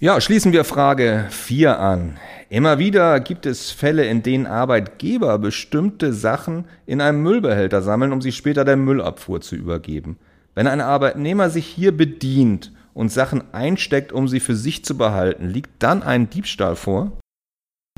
Ja, 0.00 0.20
schließen 0.20 0.52
wir 0.52 0.64
Frage 0.64 1.28
4 1.30 1.78
an. 1.78 2.18
Immer 2.50 2.78
wieder 2.78 3.20
gibt 3.20 3.46
es 3.46 3.70
Fälle, 3.70 4.04
in 4.04 4.22
denen 4.22 4.46
Arbeitgeber 4.46 5.38
bestimmte 5.38 6.12
Sachen 6.12 6.66
in 6.84 7.00
einem 7.00 7.22
Müllbehälter 7.22 7.80
sammeln, 7.80 8.12
um 8.12 8.20
sie 8.20 8.32
später 8.32 8.66
der 8.66 8.76
Müllabfuhr 8.76 9.40
zu 9.40 9.56
übergeben. 9.56 10.18
Wenn 10.54 10.66
ein 10.66 10.82
Arbeitnehmer 10.82 11.48
sich 11.48 11.64
hier 11.64 11.96
bedient 11.96 12.70
und 12.94 13.10
Sachen 13.10 13.52
einsteckt, 13.52 14.12
um 14.12 14.28
sie 14.28 14.40
für 14.40 14.56
sich 14.56 14.84
zu 14.84 14.96
behalten, 14.96 15.48
liegt 15.48 15.82
dann 15.82 16.02
ein 16.02 16.30
Diebstahl 16.30 16.76
vor? 16.76 17.12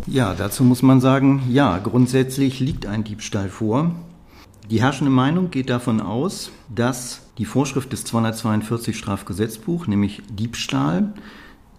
Ja, 0.06 0.34
dazu 0.34 0.64
muss 0.64 0.82
man 0.82 1.00
sagen, 1.00 1.42
ja, 1.48 1.78
grundsätzlich 1.78 2.60
liegt 2.60 2.86
ein 2.86 3.04
Diebstahl 3.04 3.48
vor. 3.48 3.94
Die 4.70 4.80
herrschende 4.80 5.10
Meinung 5.10 5.50
geht 5.50 5.70
davon 5.70 6.00
aus, 6.00 6.50
dass 6.74 7.22
die 7.38 7.44
Vorschrift 7.44 7.92
des 7.92 8.04
242 8.04 8.96
Strafgesetzbuch, 8.96 9.86
nämlich 9.86 10.22
Diebstahl, 10.30 11.12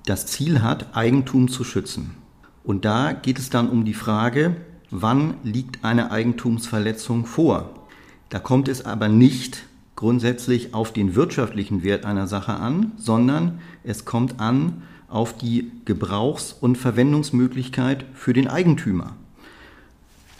das 0.06 0.28
Ziel 0.28 0.62
hat, 0.62 0.96
Eigentum 0.96 1.48
zu 1.48 1.64
schützen. 1.64 2.16
Und 2.64 2.86
da 2.86 3.14
geht 3.14 3.40
es 3.40 3.50
dann 3.50 3.70
um 3.70 3.86
die 3.86 3.94
Frage, 3.94 4.56
wann 4.92 5.36
liegt 5.44 5.84
eine 5.84 6.12
Eigentumsverletzung 6.12 7.26
vor. 7.26 7.88
Da 8.30 8.40
kommt 8.40 8.68
es 8.68 8.86
aber 8.86 9.08
nicht 9.08 9.64
grundsätzlich 9.96 10.74
auf 10.74 10.92
den 10.92 11.16
wirtschaftlichen 11.16 11.84
Wert 11.84 12.06
einer 12.06 12.28
Sache 12.28 12.54
an, 12.54 12.92
sondern 12.98 13.60
es 13.84 14.06
kommt 14.06 14.40
an 14.40 14.82
auf 15.08 15.38
die 15.38 15.72
Gebrauchs- 15.86 16.54
und 16.60 16.78
Verwendungsmöglichkeit 16.78 18.06
für 18.14 18.34
den 18.34 18.48
Eigentümer. 18.48 19.14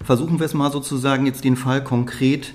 Versuchen 0.04 0.40
wir 0.40 0.46
es 0.46 0.54
mal 0.54 0.72
sozusagen 0.72 1.26
jetzt 1.26 1.44
den 1.44 1.56
Fall 1.56 1.84
konkret 1.84 2.54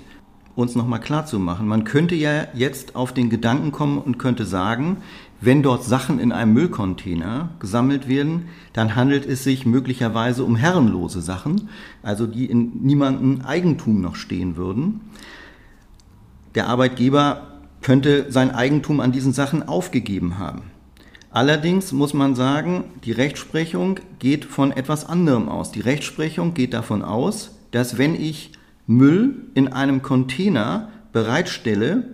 uns 0.55 0.75
nochmal 0.75 0.99
klar 0.99 1.25
zu 1.25 1.39
machen. 1.39 1.67
Man 1.67 1.85
könnte 1.85 2.13
ja 2.13 2.47
jetzt 2.53 2.95
auf 2.95 3.13
den 3.13 3.29
Gedanken 3.29 3.71
kommen 3.71 3.97
und 3.97 4.19
könnte 4.19 4.45
sagen, 4.45 4.97
wenn 5.39 5.63
dort 5.63 5.83
Sachen 5.83 6.19
in 6.19 6.31
einem 6.31 6.53
Müllcontainer 6.53 7.49
gesammelt 7.59 8.07
werden, 8.07 8.49
dann 8.73 8.95
handelt 8.95 9.25
es 9.25 9.43
sich 9.43 9.65
möglicherweise 9.65 10.43
um 10.43 10.55
herrenlose 10.55 11.21
Sachen, 11.21 11.69
also 12.03 12.27
die 12.27 12.45
in 12.45 12.83
niemandem 12.83 13.41
Eigentum 13.41 14.01
noch 14.01 14.15
stehen 14.15 14.55
würden. 14.55 15.01
Der 16.55 16.67
Arbeitgeber 16.67 17.47
könnte 17.81 18.25
sein 18.29 18.51
Eigentum 18.51 18.99
an 18.99 19.11
diesen 19.11 19.33
Sachen 19.33 19.67
aufgegeben 19.67 20.37
haben. 20.37 20.63
Allerdings 21.31 21.93
muss 21.93 22.13
man 22.13 22.35
sagen, 22.35 22.83
die 23.05 23.13
Rechtsprechung 23.13 23.99
geht 24.19 24.43
von 24.43 24.71
etwas 24.71 25.05
anderem 25.07 25.47
aus. 25.47 25.71
Die 25.71 25.79
Rechtsprechung 25.79 26.53
geht 26.53 26.73
davon 26.73 27.01
aus, 27.01 27.51
dass 27.71 27.97
wenn 27.97 28.15
ich 28.15 28.51
Müll 28.85 29.35
in 29.53 29.69
einem 29.69 30.01
Container 30.01 30.89
bereitstelle, 31.13 32.09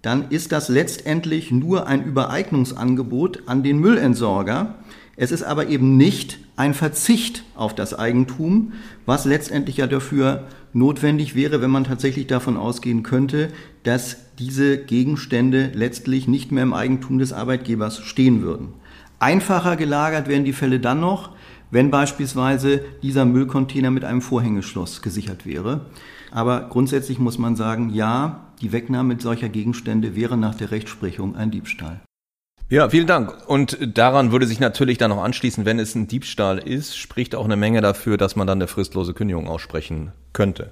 dann 0.00 0.30
ist 0.30 0.52
das 0.52 0.68
letztendlich 0.68 1.50
nur 1.50 1.86
ein 1.86 2.04
Übereignungsangebot 2.04 3.42
an 3.46 3.62
den 3.62 3.78
Müllentsorger. 3.78 4.76
Es 5.16 5.30
ist 5.30 5.42
aber 5.42 5.68
eben 5.68 5.96
nicht 5.96 6.38
ein 6.56 6.74
Verzicht 6.74 7.44
auf 7.54 7.74
das 7.74 7.94
Eigentum, 7.98 8.72
was 9.06 9.24
letztendlich 9.24 9.78
ja 9.78 9.86
dafür 9.86 10.44
notwendig 10.74 11.34
wäre, 11.34 11.62
wenn 11.62 11.70
man 11.70 11.84
tatsächlich 11.84 12.26
davon 12.26 12.56
ausgehen 12.56 13.02
könnte, 13.02 13.48
dass 13.84 14.34
diese 14.38 14.78
Gegenstände 14.78 15.70
letztlich 15.74 16.28
nicht 16.28 16.52
mehr 16.52 16.64
im 16.64 16.74
Eigentum 16.74 17.18
des 17.18 17.32
Arbeitgebers 17.32 18.00
stehen 18.00 18.42
würden. 18.42 18.74
Einfacher 19.18 19.76
gelagert 19.76 20.28
werden 20.28 20.44
die 20.44 20.52
Fälle 20.52 20.80
dann 20.80 21.00
noch, 21.00 21.30
wenn 21.70 21.90
beispielsweise 21.90 22.84
dieser 23.02 23.24
Müllcontainer 23.24 23.90
mit 23.90 24.04
einem 24.04 24.20
Vorhängeschloss 24.20 25.00
gesichert 25.00 25.46
wäre. 25.46 25.86
Aber 26.30 26.68
grundsätzlich 26.68 27.18
muss 27.18 27.38
man 27.38 27.56
sagen, 27.56 27.90
ja, 27.90 28.52
die 28.60 28.72
Wegnahme 28.72 29.16
solcher 29.20 29.48
Gegenstände 29.48 30.14
wäre 30.16 30.36
nach 30.36 30.54
der 30.54 30.72
Rechtsprechung 30.72 31.36
ein 31.36 31.50
Diebstahl. 31.50 32.00
Ja, 32.70 32.88
vielen 32.88 33.06
Dank. 33.06 33.46
Und 33.46 33.78
daran 33.96 34.32
würde 34.32 34.46
sich 34.46 34.58
natürlich 34.58 34.96
dann 34.98 35.10
noch 35.10 35.22
anschließen, 35.22 35.64
wenn 35.64 35.78
es 35.78 35.94
ein 35.94 36.08
Diebstahl 36.08 36.58
ist, 36.58 36.96
spricht 36.96 37.34
auch 37.34 37.44
eine 37.44 37.56
Menge 37.56 37.82
dafür, 37.82 38.16
dass 38.16 38.36
man 38.36 38.46
dann 38.46 38.58
eine 38.58 38.68
fristlose 38.68 39.12
Kündigung 39.12 39.48
aussprechen 39.48 40.12
könnte. 40.32 40.70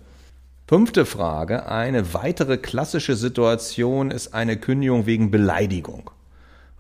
Fünfte 0.67 1.05
Frage. 1.05 1.67
Eine 1.67 2.15
weitere 2.15 2.57
klassische 2.57 3.15
Situation 3.15 4.11
ist 4.11 4.33
eine 4.33 4.57
Kündigung 4.57 5.05
wegen 5.05 5.31
Beleidigung. 5.31 6.11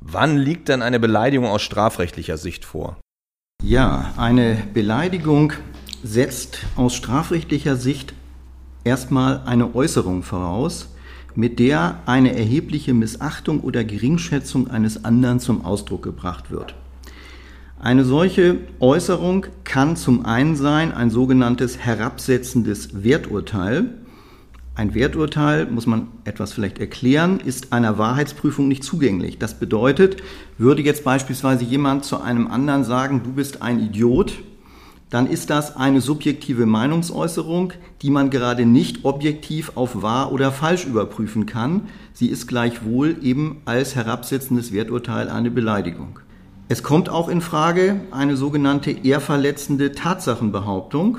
Wann 0.01 0.39
liegt 0.39 0.69
denn 0.69 0.81
eine 0.81 0.99
Beleidigung 0.99 1.47
aus 1.47 1.63
strafrechtlicher 1.63 2.39
Sicht 2.39 2.65
vor? 2.65 2.97
Ja, 3.63 4.15
eine 4.17 4.57
Beleidigung 4.73 5.53
setzt 6.03 6.61
aus 6.75 6.95
strafrechtlicher 6.95 7.77
Sicht 7.77 8.15
erstmal 8.83 9.43
eine 9.45 9.75
Äußerung 9.75 10.23
voraus, 10.23 10.89
mit 11.35 11.59
der 11.59 12.01
eine 12.07 12.37
erhebliche 12.37 12.95
Missachtung 12.95 13.61
oder 13.61 13.85
Geringschätzung 13.85 14.69
eines 14.69 15.05
anderen 15.05 15.41
zum 15.41 15.65
Ausdruck 15.65 16.03
gebracht 16.03 16.51
wird. 16.51 16.75
Eine 17.81 18.05
solche 18.05 18.59
Äußerung 18.79 19.47
kann 19.65 19.97
zum 19.97 20.25
einen 20.25 20.55
sein 20.55 20.93
ein 20.93 21.11
sogenanntes 21.11 21.79
herabsetzendes 21.79 23.03
Werturteil. 23.03 23.95
Ein 24.75 24.95
Werturteil, 24.95 25.67
muss 25.67 25.87
man 25.87 26.07
etwas 26.25 26.53
vielleicht 26.53 26.79
erklären, 26.79 27.41
ist 27.41 27.73
einer 27.73 27.99
Wahrheitsprüfung 27.99 28.69
nicht 28.69 28.85
zugänglich. 28.85 29.39
Das 29.39 29.59
bedeutet, 29.59 30.23
würde 30.59 30.83
jetzt 30.83 31.03
beispielsweise 31.03 31.65
jemand 31.65 32.05
zu 32.05 32.21
einem 32.21 32.47
anderen 32.47 32.85
sagen, 32.85 33.23
du 33.25 33.33
bist 33.33 33.63
ein 33.63 33.81
Idiot, 33.81 34.35
dann 35.13 35.27
ist 35.27 35.51
das 35.51 35.77
eine 35.77 36.01
subjektive 36.01 36.65
Meinungsäußerung, 36.65 37.75
die 38.01 38.09
man 38.09 38.31
gerade 38.31 38.65
nicht 38.65 39.05
objektiv 39.05 39.73
auf 39.75 40.01
wahr 40.01 40.33
oder 40.33 40.51
falsch 40.51 40.87
überprüfen 40.87 41.45
kann. 41.45 41.83
Sie 42.15 42.29
ist 42.29 42.47
gleichwohl 42.47 43.19
eben 43.21 43.61
als 43.67 43.95
herabsetzendes 43.95 44.73
Werturteil 44.73 45.29
eine 45.29 45.51
Beleidigung. 45.51 46.19
Es 46.71 46.83
kommt 46.83 47.11
auch 47.11 47.29
in 47.29 47.43
Frage 47.43 48.01
eine 48.11 48.39
sogenannte 48.39 48.91
ehrverletzende 48.91 49.93
Tatsachenbehauptung. 49.93 51.19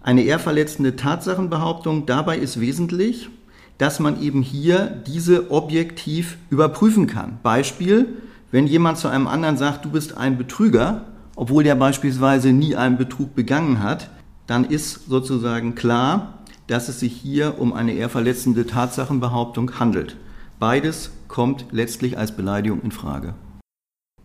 Eine 0.00 0.22
ehrverletzende 0.22 0.94
Tatsachenbehauptung 0.94 2.06
dabei 2.06 2.38
ist 2.38 2.60
wesentlich, 2.60 3.30
dass 3.78 3.98
man 3.98 4.22
eben 4.22 4.42
hier 4.42 5.02
diese 5.08 5.50
objektiv 5.50 6.38
überprüfen 6.50 7.08
kann. 7.08 7.40
Beispiel, 7.42 8.06
wenn 8.52 8.68
jemand 8.68 8.96
zu 8.98 9.08
einem 9.08 9.26
anderen 9.26 9.56
sagt, 9.56 9.84
du 9.84 9.90
bist 9.90 10.16
ein 10.16 10.38
Betrüger, 10.38 11.04
obwohl 11.38 11.62
der 11.62 11.76
beispielsweise 11.76 12.52
nie 12.52 12.74
einen 12.74 12.98
Betrug 12.98 13.36
begangen 13.36 13.80
hat, 13.80 14.10
dann 14.48 14.64
ist 14.64 15.08
sozusagen 15.08 15.76
klar, 15.76 16.42
dass 16.66 16.88
es 16.88 16.98
sich 16.98 17.12
hier 17.12 17.60
um 17.60 17.72
eine 17.72 17.92
eher 17.92 18.08
verletzende 18.08 18.66
Tatsachenbehauptung 18.66 19.78
handelt. 19.78 20.16
Beides 20.58 21.12
kommt 21.28 21.66
letztlich 21.70 22.18
als 22.18 22.36
Beleidigung 22.36 22.82
in 22.82 22.90
Frage. 22.90 23.34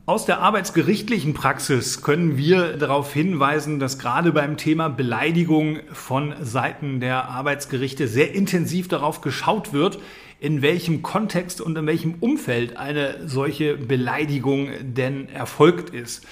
Aus 0.07 0.25
der 0.25 0.39
arbeitsgerichtlichen 0.39 1.35
Praxis 1.35 2.01
können 2.01 2.35
wir 2.35 2.77
darauf 2.77 3.13
hinweisen, 3.13 3.79
dass 3.79 3.99
gerade 3.99 4.31
beim 4.31 4.57
Thema 4.57 4.89
Beleidigung 4.89 5.81
von 5.91 6.33
Seiten 6.41 6.99
der 6.99 7.29
Arbeitsgerichte 7.29 8.07
sehr 8.07 8.33
intensiv 8.33 8.87
darauf 8.87 9.21
geschaut 9.21 9.71
wird, 9.71 9.99
in 10.39 10.63
welchem 10.63 11.03
Kontext 11.03 11.61
und 11.61 11.77
in 11.77 11.85
welchem 11.85 12.15
Umfeld 12.21 12.75
eine 12.75 13.27
solche 13.27 13.77
Beleidigung 13.77 14.69
denn 14.81 15.29
erfolgt 15.29 15.91
ist. 15.91 16.25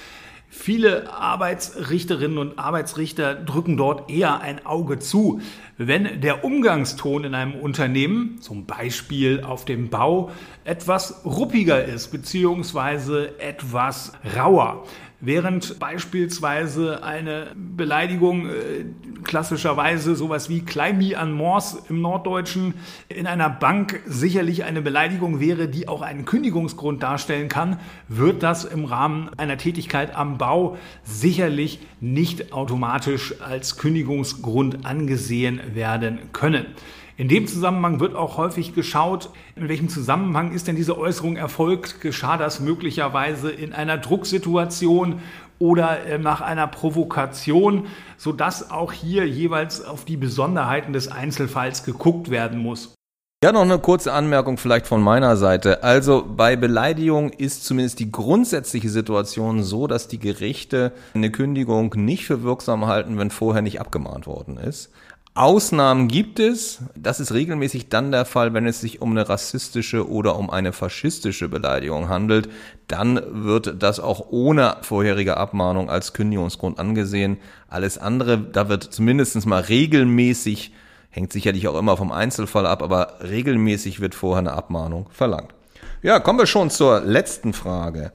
Viele 0.54 1.10
Arbeitsrichterinnen 1.10 2.36
und 2.36 2.58
Arbeitsrichter 2.58 3.34
drücken 3.34 3.78
dort 3.78 4.10
eher 4.10 4.42
ein 4.42 4.66
Auge 4.66 4.98
zu. 4.98 5.40
Wenn 5.78 6.20
der 6.20 6.44
Umgangston 6.44 7.24
in 7.24 7.34
einem 7.34 7.54
Unternehmen, 7.54 8.38
zum 8.42 8.66
Beispiel 8.66 9.42
auf 9.42 9.64
dem 9.64 9.88
Bau, 9.88 10.30
etwas 10.64 11.24
ruppiger 11.24 11.82
ist, 11.82 12.08
beziehungsweise 12.08 13.40
etwas 13.40 14.12
rauer, 14.36 14.84
Während 15.24 15.78
beispielsweise 15.78 17.04
eine 17.04 17.52
Beleidigung 17.54 18.46
äh, 18.46 18.84
klassischerweise 19.22 20.16
sowas 20.16 20.48
wie 20.48 20.62
Kleimi 20.62 21.14
an 21.14 21.30
Mors 21.32 21.84
im 21.88 22.00
Norddeutschen 22.00 22.74
in 23.08 23.28
einer 23.28 23.48
Bank 23.48 24.00
sicherlich 24.04 24.64
eine 24.64 24.82
Beleidigung 24.82 25.38
wäre, 25.38 25.68
die 25.68 25.86
auch 25.86 26.02
einen 26.02 26.24
Kündigungsgrund 26.24 27.04
darstellen 27.04 27.48
kann, 27.48 27.78
wird 28.08 28.42
das 28.42 28.64
im 28.64 28.84
Rahmen 28.84 29.30
einer 29.36 29.58
Tätigkeit 29.58 30.12
am 30.12 30.38
Bau 30.38 30.76
sicherlich 31.04 31.78
nicht 32.00 32.52
automatisch 32.52 33.40
als 33.40 33.78
Kündigungsgrund 33.78 34.84
angesehen 34.84 35.60
werden 35.72 36.18
können. 36.32 36.66
In 37.16 37.28
dem 37.28 37.46
Zusammenhang 37.46 38.00
wird 38.00 38.14
auch 38.14 38.38
häufig 38.38 38.74
geschaut, 38.74 39.30
in 39.54 39.68
welchem 39.68 39.88
Zusammenhang 39.88 40.52
ist 40.52 40.66
denn 40.66 40.76
diese 40.76 40.96
Äußerung 40.96 41.36
erfolgt? 41.36 42.00
Geschah 42.00 42.38
das 42.38 42.60
möglicherweise 42.60 43.50
in 43.50 43.74
einer 43.74 43.98
Drucksituation 43.98 45.20
oder 45.58 46.06
äh, 46.06 46.18
nach 46.18 46.40
einer 46.40 46.66
Provokation, 46.66 47.86
sodass 48.16 48.70
auch 48.70 48.92
hier 48.92 49.28
jeweils 49.28 49.84
auf 49.84 50.04
die 50.04 50.16
Besonderheiten 50.16 50.92
des 50.92 51.08
Einzelfalls 51.08 51.84
geguckt 51.84 52.30
werden 52.30 52.58
muss. 52.58 52.94
Ja, 53.44 53.50
noch 53.50 53.62
eine 53.62 53.80
kurze 53.80 54.12
Anmerkung 54.12 54.56
vielleicht 54.56 54.86
von 54.86 55.02
meiner 55.02 55.36
Seite. 55.36 55.82
Also 55.82 56.24
bei 56.24 56.54
Beleidigung 56.54 57.30
ist 57.30 57.64
zumindest 57.64 57.98
die 57.98 58.12
grundsätzliche 58.12 58.88
Situation 58.88 59.64
so, 59.64 59.88
dass 59.88 60.06
die 60.06 60.20
Gerichte 60.20 60.92
eine 61.12 61.32
Kündigung 61.32 61.92
nicht 61.96 62.24
für 62.24 62.44
wirksam 62.44 62.86
halten, 62.86 63.18
wenn 63.18 63.30
vorher 63.30 63.62
nicht 63.62 63.80
abgemahnt 63.80 64.28
worden 64.28 64.58
ist. 64.58 64.92
Ausnahmen 65.34 66.08
gibt 66.08 66.38
es. 66.38 66.80
Das 66.94 67.18
ist 67.18 67.32
regelmäßig 67.32 67.88
dann 67.88 68.12
der 68.12 68.26
Fall, 68.26 68.52
wenn 68.52 68.66
es 68.66 68.82
sich 68.82 69.00
um 69.00 69.12
eine 69.12 69.30
rassistische 69.30 70.10
oder 70.10 70.36
um 70.36 70.50
eine 70.50 70.74
faschistische 70.74 71.48
Beleidigung 71.48 72.10
handelt. 72.10 72.50
Dann 72.86 73.18
wird 73.30 73.82
das 73.82 73.98
auch 73.98 74.26
ohne 74.28 74.76
vorherige 74.82 75.38
Abmahnung 75.38 75.88
als 75.88 76.12
Kündigungsgrund 76.12 76.78
angesehen. 76.78 77.38
Alles 77.68 77.96
andere, 77.96 78.38
da 78.38 78.68
wird 78.68 78.84
zumindest 78.84 79.46
mal 79.46 79.62
regelmäßig, 79.62 80.74
hängt 81.08 81.32
sicherlich 81.32 81.66
auch 81.66 81.78
immer 81.78 81.96
vom 81.96 82.12
Einzelfall 82.12 82.66
ab, 82.66 82.82
aber 82.82 83.14
regelmäßig 83.22 84.00
wird 84.00 84.14
vorher 84.14 84.40
eine 84.40 84.52
Abmahnung 84.52 85.08
verlangt. 85.12 85.54
Ja, 86.02 86.20
kommen 86.20 86.40
wir 86.40 86.46
schon 86.46 86.68
zur 86.68 87.00
letzten 87.00 87.54
Frage. 87.54 88.12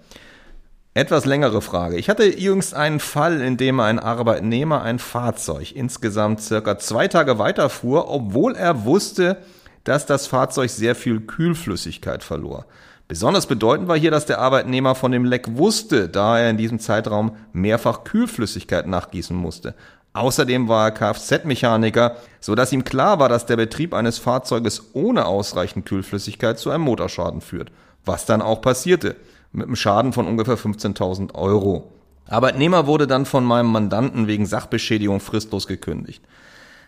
Etwas 0.98 1.26
längere 1.26 1.62
Frage. 1.62 1.98
Ich 1.98 2.10
hatte 2.10 2.26
jüngst 2.40 2.74
einen 2.74 3.00
Fall, 3.00 3.40
in 3.42 3.56
dem 3.56 3.80
ein 3.80 4.00
Arbeitnehmer 4.00 4.82
ein 4.82 4.98
Fahrzeug 4.98 5.76
insgesamt 5.76 6.42
circa 6.42 6.80
zwei 6.80 7.08
Tage 7.08 7.38
weiterfuhr, 7.38 8.10
obwohl 8.10 8.56
er 8.56 8.84
wusste, 8.84 9.38
dass 9.84 10.08
das 10.08 10.26
Fahrzeug 10.26 10.72
sehr 10.72 10.96
viel 10.96 11.20
Kühlflüssigkeit 11.20 12.24
verlor. 12.24 12.66
Besonders 13.08 13.46
bedeutend 13.46 13.88
war 13.88 13.96
hier, 13.96 14.10
dass 14.10 14.26
der 14.26 14.40
Arbeitnehmer 14.40 14.96
von 14.96 15.12
dem 15.12 15.24
Leck 15.24 15.56
wusste, 15.56 16.10
da 16.10 16.40
er 16.40 16.50
in 16.50 16.58
diesem 16.58 16.80
Zeitraum 16.80 17.36
mehrfach 17.54 18.04
Kühlflüssigkeit 18.04 18.88
nachgießen 18.88 19.38
musste. 19.38 19.76
Außerdem 20.14 20.68
war 20.68 20.88
er 20.88 20.92
Kfz-Mechaniker, 20.94 22.16
so 22.40 22.56
dass 22.56 22.74
ihm 22.74 22.84
klar 22.84 23.20
war, 23.20 23.30
dass 23.30 23.46
der 23.46 23.58
Betrieb 23.58 23.94
eines 23.94 24.18
Fahrzeuges 24.18 24.90
ohne 24.94 25.28
ausreichend 25.28 25.86
Kühlflüssigkeit 25.86 26.58
zu 26.58 26.72
einem 26.72 26.86
Motorschaden 26.86 27.42
führt. 27.42 27.70
Was 28.04 28.26
dann 28.26 28.42
auch 28.42 28.62
passierte, 28.62 29.16
mit 29.58 29.66
einem 29.66 29.76
Schaden 29.76 30.14
von 30.14 30.28
ungefähr 30.28 30.58
15.000 30.58 31.36
Euro. 31.36 31.92
Arbeitnehmer 32.30 32.88
wurde 32.88 33.08
dann 33.08 33.26
von 33.26 33.44
meinem 33.44 33.72
Mandanten 33.72 34.28
wegen 34.28 34.46
Sachbeschädigung 34.46 35.20
fristlos 35.20 35.68
gekündigt. 35.68 36.24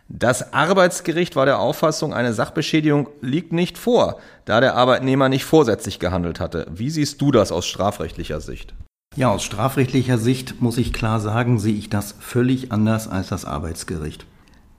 Das 0.07 0.53
Arbeitsgericht 0.53 1.35
war 1.35 1.45
der 1.45 1.59
Auffassung, 1.59 2.13
eine 2.13 2.33
Sachbeschädigung 2.33 3.09
liegt 3.21 3.53
nicht 3.53 3.77
vor, 3.77 4.19
da 4.45 4.59
der 4.59 4.75
Arbeitnehmer 4.75 5.29
nicht 5.29 5.45
vorsätzlich 5.45 5.99
gehandelt 5.99 6.39
hatte. 6.39 6.67
Wie 6.73 6.89
siehst 6.89 7.21
du 7.21 7.31
das 7.31 7.51
aus 7.51 7.67
strafrechtlicher 7.67 8.41
Sicht? 8.41 8.73
Ja, 9.15 9.29
aus 9.29 9.43
strafrechtlicher 9.43 10.17
Sicht 10.17 10.61
muss 10.61 10.77
ich 10.77 10.93
klar 10.93 11.19
sagen, 11.19 11.59
sehe 11.59 11.75
ich 11.75 11.89
das 11.89 12.15
völlig 12.19 12.71
anders 12.71 13.07
als 13.07 13.29
das 13.29 13.45
Arbeitsgericht. 13.45 14.25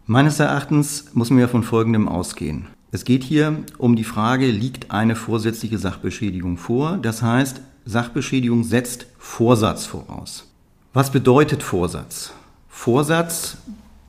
Meines 0.06 0.40
Erachtens 0.40 1.10
man 1.30 1.40
ja 1.40 1.48
von 1.48 1.62
Folgendem 1.62 2.08
ausgehen. 2.08 2.66
Es 2.92 3.04
geht 3.04 3.22
hier 3.22 3.62
um 3.78 3.94
die 3.94 4.04
Frage, 4.04 4.46
liegt 4.50 4.90
eine 4.90 5.14
vorsätzliche 5.14 5.78
Sachbeschädigung 5.78 6.56
vor? 6.56 6.98
Das 7.00 7.22
heißt, 7.22 7.60
Sachbeschädigung 7.84 8.64
setzt 8.64 9.06
Vorsatz 9.18 9.86
voraus. 9.86 10.46
Was 10.92 11.10
bedeutet 11.10 11.62
Vorsatz? 11.62 12.32
Vorsatz 12.68 13.56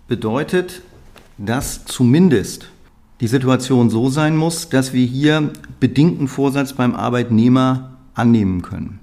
bedeutet, 0.07 0.81
dass 1.37 1.85
zumindest 1.85 2.67
die 3.21 3.27
Situation 3.27 3.89
so 3.89 4.09
sein 4.09 4.35
muss, 4.35 4.69
dass 4.69 4.93
wir 4.93 5.05
hier 5.05 5.51
bedingten 5.79 6.27
Vorsatz 6.27 6.73
beim 6.73 6.95
Arbeitnehmer 6.95 7.97
annehmen 8.13 8.61
können. 8.61 8.99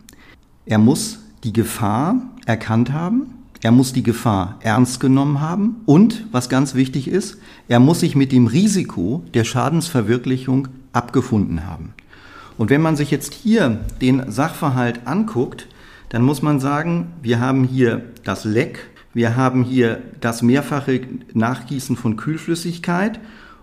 Er 0.66 0.78
muss 0.78 1.20
die 1.44 1.52
Gefahr 1.52 2.16
erkannt 2.46 2.92
haben, 2.92 3.34
er 3.60 3.72
muss 3.72 3.92
die 3.92 4.02
Gefahr 4.02 4.56
ernst 4.60 5.00
genommen 5.00 5.40
haben 5.40 5.76
und, 5.86 6.26
was 6.30 6.48
ganz 6.48 6.74
wichtig 6.74 7.08
ist, 7.08 7.38
er 7.68 7.80
muss 7.80 8.00
sich 8.00 8.14
mit 8.14 8.32
dem 8.32 8.46
Risiko 8.46 9.24
der 9.34 9.44
Schadensverwirklichung 9.44 10.68
abgefunden 10.92 11.66
haben. 11.66 11.94
Und 12.58 12.70
wenn 12.70 12.82
man 12.82 12.96
sich 12.96 13.10
jetzt 13.10 13.32
hier 13.32 13.80
den 14.02 14.30
Sachverhalt 14.30 15.06
anguckt, 15.06 15.68
dann 16.10 16.22
muss 16.22 16.42
man 16.42 16.60
sagen, 16.60 17.12
wir 17.22 17.40
haben 17.40 17.64
hier 17.64 18.02
das 18.24 18.44
Leck, 18.44 18.90
wir 19.14 19.36
haben 19.36 19.64
hier 19.64 20.02
das 20.20 20.42
mehrfache 20.42 21.00
Nachgießen 21.32 21.96
von 21.96 22.16
Kühlflüssigkeit 22.16 23.20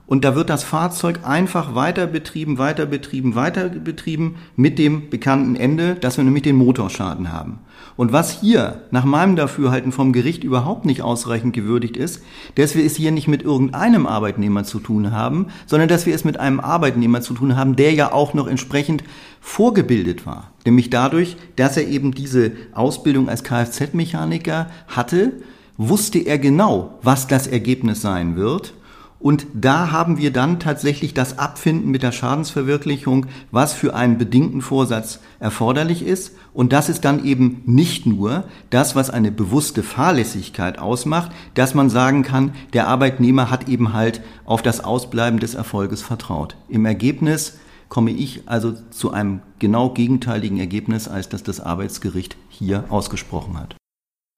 und 0.07 0.23
da 0.23 0.35
wird 0.35 0.49
das 0.49 0.63
Fahrzeug 0.63 1.21
einfach 1.23 1.73
weiter 1.73 2.05
betrieben, 2.05 2.57
weiter 2.57 2.85
betrieben, 2.85 3.33
weiter 3.33 3.69
betrieben 3.69 4.35
mit 4.55 4.77
dem 4.77 5.09
bekannten 5.09 5.55
Ende, 5.55 5.95
dass 5.95 6.17
wir 6.17 6.23
nämlich 6.23 6.43
den 6.43 6.57
Motorschaden 6.57 7.33
haben. 7.33 7.59
Und 7.97 8.11
was 8.11 8.41
hier 8.41 8.81
nach 8.91 9.05
meinem 9.05 9.35
Dafürhalten 9.35 9.91
vom 9.91 10.13
Gericht 10.13 10.43
überhaupt 10.43 10.85
nicht 10.85 11.01
ausreichend 11.01 11.53
gewürdigt 11.53 11.97
ist, 11.97 12.21
dass 12.55 12.75
wir 12.75 12.85
es 12.85 12.95
hier 12.95 13.11
nicht 13.11 13.27
mit 13.27 13.41
irgendeinem 13.41 14.05
Arbeitnehmer 14.05 14.63
zu 14.63 14.79
tun 14.79 15.11
haben, 15.11 15.47
sondern 15.65 15.87
dass 15.87 16.05
wir 16.05 16.13
es 16.13 16.25
mit 16.25 16.39
einem 16.39 16.59
Arbeitnehmer 16.59 17.21
zu 17.21 17.33
tun 17.33 17.55
haben, 17.55 17.75
der 17.75 17.93
ja 17.93 18.11
auch 18.11 18.33
noch 18.33 18.47
entsprechend 18.47 19.03
vorgebildet 19.39 20.25
war. 20.25 20.51
Nämlich 20.65 20.89
dadurch, 20.89 21.37
dass 21.55 21.77
er 21.77 21.87
eben 21.87 22.13
diese 22.13 22.51
Ausbildung 22.73 23.29
als 23.29 23.43
Kfz-Mechaniker 23.43 24.69
hatte, 24.87 25.33
wusste 25.77 26.19
er 26.19 26.37
genau, 26.37 26.99
was 27.01 27.27
das 27.27 27.47
Ergebnis 27.47 28.01
sein 28.01 28.35
wird 28.35 28.73
und 29.19 29.47
da 29.53 29.91
haben 29.91 30.17
wir 30.17 30.31
dann 30.31 30.59
tatsächlich 30.59 31.13
das 31.13 31.39
Abfinden 31.39 31.89
mit 31.89 32.03
der 32.03 32.11
Schadensverwirklichung, 32.11 33.27
was 33.49 33.73
für 33.73 33.95
einen 33.95 34.17
bedingten 34.17 34.61
Vorsatz 34.61 35.19
erforderlich 35.39 36.05
ist. 36.05 36.35
Und 36.53 36.73
das 36.73 36.89
ist 36.89 37.05
dann 37.05 37.23
eben 37.25 37.61
nicht 37.65 38.05
nur 38.05 38.43
das, 38.69 38.95
was 38.95 39.09
eine 39.09 39.31
bewusste 39.31 39.83
Fahrlässigkeit 39.83 40.79
ausmacht, 40.79 41.31
dass 41.53 41.73
man 41.73 41.89
sagen 41.89 42.23
kann, 42.23 42.53
der 42.73 42.87
Arbeitnehmer 42.87 43.49
hat 43.49 43.67
eben 43.69 43.93
halt 43.93 44.21
auf 44.45 44.61
das 44.61 44.83
Ausbleiben 44.83 45.39
des 45.39 45.55
Erfolges 45.55 46.01
vertraut. 46.01 46.55
Im 46.67 46.85
Ergebnis 46.85 47.57
komme 47.89 48.11
ich 48.11 48.43
also 48.47 48.73
zu 48.91 49.11
einem 49.11 49.41
genau 49.59 49.89
gegenteiligen 49.89 50.59
Ergebnis, 50.59 51.07
als 51.07 51.29
das 51.29 51.43
das 51.43 51.59
Arbeitsgericht 51.59 52.35
hier 52.49 52.85
ausgesprochen 52.89 53.57
hat. 53.57 53.75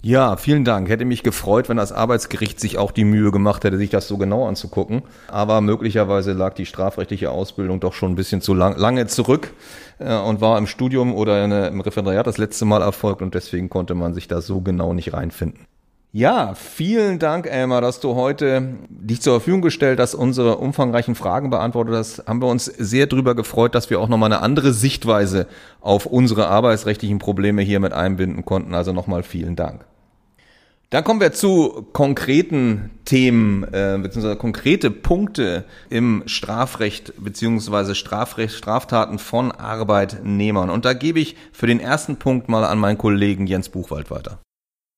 Ja, 0.07 0.37
vielen 0.37 0.63
Dank. 0.63 0.87
Hätte 0.87 1.03
mich 1.03 1.21
gefreut, 1.21 1.67
wenn 1.67 1.75
das 1.75 1.91
Arbeitsgericht 1.91 2.61
sich 2.61 2.77
auch 2.77 2.91
die 2.91 3.03
Mühe 3.03 3.29
gemacht 3.29 3.65
hätte, 3.65 3.77
sich 3.77 3.89
das 3.89 4.07
so 4.07 4.17
genau 4.17 4.47
anzugucken. 4.47 5.01
Aber 5.27 5.59
möglicherweise 5.59 6.31
lag 6.31 6.53
die 6.53 6.65
strafrechtliche 6.65 7.29
Ausbildung 7.29 7.81
doch 7.81 7.91
schon 7.91 8.13
ein 8.13 8.15
bisschen 8.15 8.39
zu 8.39 8.53
lang, 8.53 8.77
lange 8.77 9.07
zurück 9.07 9.53
äh, 9.99 10.17
und 10.17 10.39
war 10.39 10.57
im 10.59 10.65
Studium 10.65 11.13
oder 11.13 11.43
in, 11.43 11.51
im 11.51 11.81
Referendariat 11.81 12.25
das 12.25 12.37
letzte 12.37 12.63
Mal 12.63 12.81
erfolgt 12.81 13.21
und 13.21 13.35
deswegen 13.35 13.69
konnte 13.69 13.95
man 13.95 14.13
sich 14.13 14.29
da 14.29 14.39
so 14.39 14.61
genau 14.61 14.93
nicht 14.93 15.11
reinfinden. 15.11 15.67
Ja, 16.13 16.55
vielen 16.55 17.19
Dank, 17.19 17.45
Elmar, 17.45 17.81
dass 17.81 17.99
du 17.99 18.15
heute 18.15 18.77
dich 18.87 19.21
zur 19.21 19.33
Verfügung 19.33 19.61
gestellt 19.61 19.99
hast, 19.99 20.15
unsere 20.15 20.55
umfangreichen 20.59 21.15
Fragen 21.15 21.49
beantwortet 21.49 21.95
hast. 21.95 22.25
Haben 22.27 22.41
wir 22.41 22.47
uns 22.47 22.63
sehr 22.63 23.07
drüber 23.07 23.35
gefreut, 23.35 23.75
dass 23.75 23.89
wir 23.89 23.99
auch 23.99 24.07
nochmal 24.07 24.31
eine 24.31 24.41
andere 24.41 24.71
Sichtweise 24.71 25.47
auf 25.81 26.05
unsere 26.05 26.47
arbeitsrechtlichen 26.47 27.19
Probleme 27.19 27.61
hier 27.61 27.81
mit 27.81 27.91
einbinden 27.91 28.45
konnten. 28.45 28.73
Also 28.73 28.93
nochmal 28.93 29.23
vielen 29.23 29.57
Dank. 29.57 29.85
Dann 30.89 31.03
kommen 31.03 31.19
wir 31.19 31.33
zu 31.33 31.85
konkreten 31.91 32.91
Themen 33.03 33.63
äh, 33.65 33.99
beziehungsweise 34.01 34.37
konkrete 34.37 34.89
Punkte 34.89 35.65
im 35.89 36.23
Strafrecht 36.27 37.13
beziehungsweise 37.17 37.93
Strafrecht, 37.93 38.55
Straftaten 38.55 39.19
von 39.19 39.51
Arbeitnehmern. 39.51 40.69
Und 40.69 40.85
da 40.85 40.93
gebe 40.93 41.19
ich 41.19 41.35
für 41.51 41.67
den 41.67 41.81
ersten 41.81 42.15
Punkt 42.15 42.47
mal 42.47 42.63
an 42.63 42.79
meinen 42.79 42.97
Kollegen 42.97 43.47
Jens 43.47 43.67
Buchwald 43.67 44.09
weiter. 44.09 44.39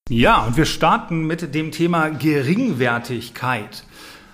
Ja, 0.09 0.45
und 0.45 0.57
wir 0.57 0.65
starten 0.65 1.25
mit 1.25 1.55
dem 1.55 1.71
Thema 1.71 2.09
Geringwertigkeit. 2.09 3.83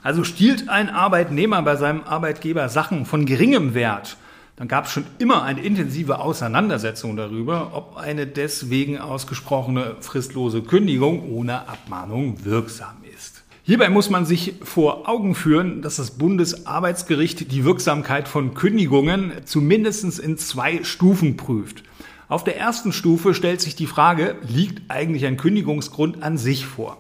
Also 0.03 0.25
stiehlt 0.25 0.67
ein 0.67 0.89
Arbeitnehmer 0.89 1.61
bei 1.61 1.77
seinem 1.77 2.03
Arbeitgeber 2.03 2.67
Sachen 2.67 3.05
von 3.05 3.25
geringem 3.25 3.73
Wert, 3.73 4.17
dann 4.55 4.67
gab 4.69 4.85
es 4.85 4.91
schon 4.91 5.05
immer 5.19 5.43
eine 5.43 5.61
intensive 5.61 6.19
Auseinandersetzung 6.19 7.17
darüber, 7.17 7.71
ob 7.73 7.97
eine 7.97 8.25
deswegen 8.25 8.97
ausgesprochene 8.97 9.97
fristlose 9.99 10.61
Kündigung 10.61 11.29
ohne 11.29 11.67
Abmahnung 11.67 12.45
wirksam 12.45 12.95
ist. 13.15 13.43
Hierbei 13.63 13.89
muss 13.89 14.09
man 14.09 14.25
sich 14.25 14.53
vor 14.61 15.09
Augen 15.09 15.35
führen, 15.35 15.81
dass 15.81 15.95
das 15.97 16.11
Bundesarbeitsgericht 16.11 17.51
die 17.51 17.65
Wirksamkeit 17.65 18.27
von 18.27 18.53
Kündigungen 18.53 19.31
zumindest 19.45 20.19
in 20.19 20.37
zwei 20.37 20.83
Stufen 20.83 21.35
prüft. 21.35 21.83
Auf 22.27 22.43
der 22.43 22.57
ersten 22.57 22.93
Stufe 22.93 23.33
stellt 23.33 23.61
sich 23.61 23.75
die 23.75 23.87
Frage, 23.87 24.35
liegt 24.47 24.89
eigentlich 24.89 25.25
ein 25.25 25.37
Kündigungsgrund 25.37 26.23
an 26.23 26.37
sich 26.37 26.65
vor? 26.65 26.97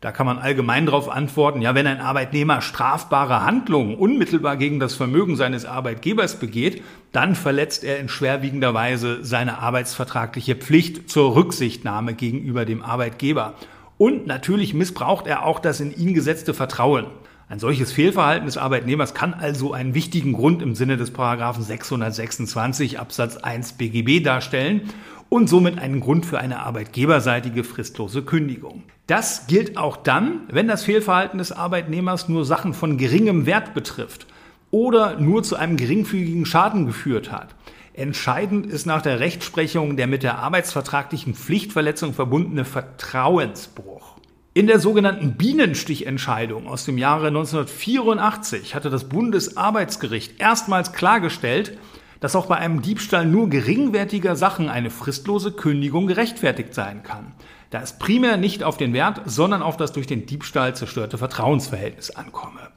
Da 0.00 0.12
kann 0.12 0.26
man 0.26 0.38
allgemein 0.38 0.86
darauf 0.86 1.08
antworten, 1.08 1.62
ja, 1.62 1.74
wenn 1.74 1.86
ein 1.86 2.00
Arbeitnehmer 2.00 2.60
strafbare 2.60 3.42
Handlungen 3.44 3.94
unmittelbar 3.94 4.56
gegen 4.56 4.78
das 4.78 4.94
Vermögen 4.94 5.36
seines 5.36 5.64
Arbeitgebers 5.64 6.38
begeht, 6.38 6.82
dann 7.12 7.34
verletzt 7.34 7.84
er 7.84 7.98
in 7.98 8.08
schwerwiegender 8.08 8.74
Weise 8.74 9.24
seine 9.24 9.58
arbeitsvertragliche 9.58 10.56
Pflicht 10.56 11.08
zur 11.08 11.34
Rücksichtnahme 11.34 12.14
gegenüber 12.14 12.64
dem 12.64 12.82
Arbeitgeber. 12.82 13.54
Und 13.96 14.26
natürlich 14.26 14.74
missbraucht 14.74 15.26
er 15.26 15.46
auch 15.46 15.58
das 15.58 15.80
in 15.80 15.96
ihn 15.96 16.14
gesetzte 16.14 16.52
Vertrauen. 16.52 17.06
Ein 17.54 17.60
solches 17.60 17.92
Fehlverhalten 17.92 18.46
des 18.46 18.56
Arbeitnehmers 18.56 19.14
kann 19.14 19.32
also 19.32 19.72
einen 19.72 19.94
wichtigen 19.94 20.32
Grund 20.32 20.60
im 20.60 20.74
Sinne 20.74 20.96
des 20.96 21.12
Paragraphen 21.12 21.62
626 21.62 22.98
Absatz 22.98 23.36
1 23.36 23.74
BGB 23.74 24.24
darstellen 24.24 24.90
und 25.28 25.48
somit 25.48 25.78
einen 25.78 26.00
Grund 26.00 26.26
für 26.26 26.40
eine 26.40 26.58
arbeitgeberseitige 26.58 27.62
fristlose 27.62 28.22
Kündigung. 28.22 28.82
Das 29.06 29.46
gilt 29.46 29.76
auch 29.76 29.96
dann, 29.96 30.40
wenn 30.50 30.66
das 30.66 30.82
Fehlverhalten 30.82 31.38
des 31.38 31.52
Arbeitnehmers 31.52 32.28
nur 32.28 32.44
Sachen 32.44 32.74
von 32.74 32.98
geringem 32.98 33.46
Wert 33.46 33.72
betrifft 33.72 34.26
oder 34.72 35.20
nur 35.20 35.44
zu 35.44 35.54
einem 35.54 35.76
geringfügigen 35.76 36.46
Schaden 36.46 36.86
geführt 36.86 37.30
hat. 37.30 37.54
Entscheidend 37.92 38.66
ist 38.66 38.84
nach 38.84 39.00
der 39.00 39.20
Rechtsprechung 39.20 39.96
der 39.96 40.08
mit 40.08 40.24
der 40.24 40.40
arbeitsvertraglichen 40.40 41.34
Pflichtverletzung 41.34 42.14
verbundene 42.14 42.64
Vertrauensbruch. 42.64 44.13
In 44.56 44.68
der 44.68 44.78
sogenannten 44.78 45.32
Bienenstichentscheidung 45.32 46.68
aus 46.68 46.84
dem 46.84 46.96
Jahre 46.96 47.26
1984 47.26 48.76
hatte 48.76 48.88
das 48.88 49.08
Bundesarbeitsgericht 49.08 50.40
erstmals 50.40 50.92
klargestellt, 50.92 51.76
dass 52.20 52.36
auch 52.36 52.46
bei 52.46 52.54
einem 52.54 52.80
Diebstahl 52.80 53.26
nur 53.26 53.50
geringwertiger 53.50 54.36
Sachen 54.36 54.68
eine 54.68 54.90
fristlose 54.90 55.50
Kündigung 55.50 56.06
gerechtfertigt 56.06 56.72
sein 56.72 57.02
kann, 57.02 57.34
da 57.70 57.82
es 57.82 57.98
primär 57.98 58.36
nicht 58.36 58.62
auf 58.62 58.76
den 58.76 58.92
Wert, 58.92 59.22
sondern 59.24 59.60
auf 59.60 59.76
das 59.76 59.90
durch 59.90 60.06
den 60.06 60.24
Diebstahl 60.24 60.76
zerstörte 60.76 61.18
Vertrauensverhältnis 61.18 62.12
ankomme. 62.12 62.70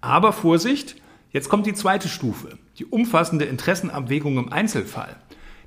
Aber 0.00 0.32
Vorsicht, 0.32 0.94
Jetzt 1.34 1.48
kommt 1.48 1.66
die 1.66 1.74
zweite 1.74 2.08
Stufe, 2.08 2.58
die 2.78 2.84
umfassende 2.84 3.44
Interessenabwägung 3.46 4.38
im 4.38 4.52
Einzelfall. 4.52 5.16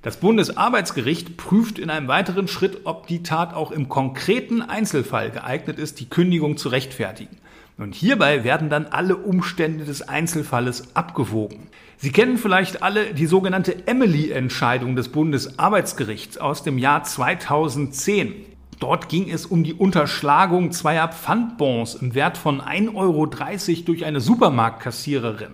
Das 0.01 0.17
Bundesarbeitsgericht 0.17 1.37
prüft 1.37 1.79
in 1.79 1.89
einem 1.89 2.07
weiteren 2.07 2.47
Schritt, 2.47 2.81
ob 2.83 3.07
die 3.07 3.23
Tat 3.23 3.53
auch 3.53 3.71
im 3.71 3.89
konkreten 3.89 4.61
Einzelfall 4.61 5.31
geeignet 5.31 5.79
ist, 5.79 5.99
die 5.99 6.09
Kündigung 6.09 6.57
zu 6.57 6.69
rechtfertigen. 6.69 7.37
Und 7.77 7.93
hierbei 7.93 8.43
werden 8.43 8.69
dann 8.69 8.87
alle 8.87 9.15
Umstände 9.15 9.85
des 9.85 10.01
Einzelfalles 10.07 10.95
abgewogen. 10.95 11.67
Sie 11.97 12.11
kennen 12.11 12.37
vielleicht 12.37 12.81
alle 12.83 13.13
die 13.13 13.27
sogenannte 13.27 13.87
Emily-Entscheidung 13.87 14.95
des 14.95 15.09
Bundesarbeitsgerichts 15.09 16.37
aus 16.37 16.63
dem 16.63 16.77
Jahr 16.77 17.03
2010. 17.03 18.33
Dort 18.79 19.09
ging 19.09 19.29
es 19.29 19.45
um 19.45 19.63
die 19.63 19.73
Unterschlagung 19.73 20.71
zweier 20.71 21.07
Pfandbons 21.07 21.95
im 21.95 22.13
Wert 22.13 22.37
von 22.37 22.61
1,30 22.61 22.95
Euro 22.95 23.25
durch 23.85 24.05
eine 24.05 24.21
Supermarktkassiererin. 24.21 25.53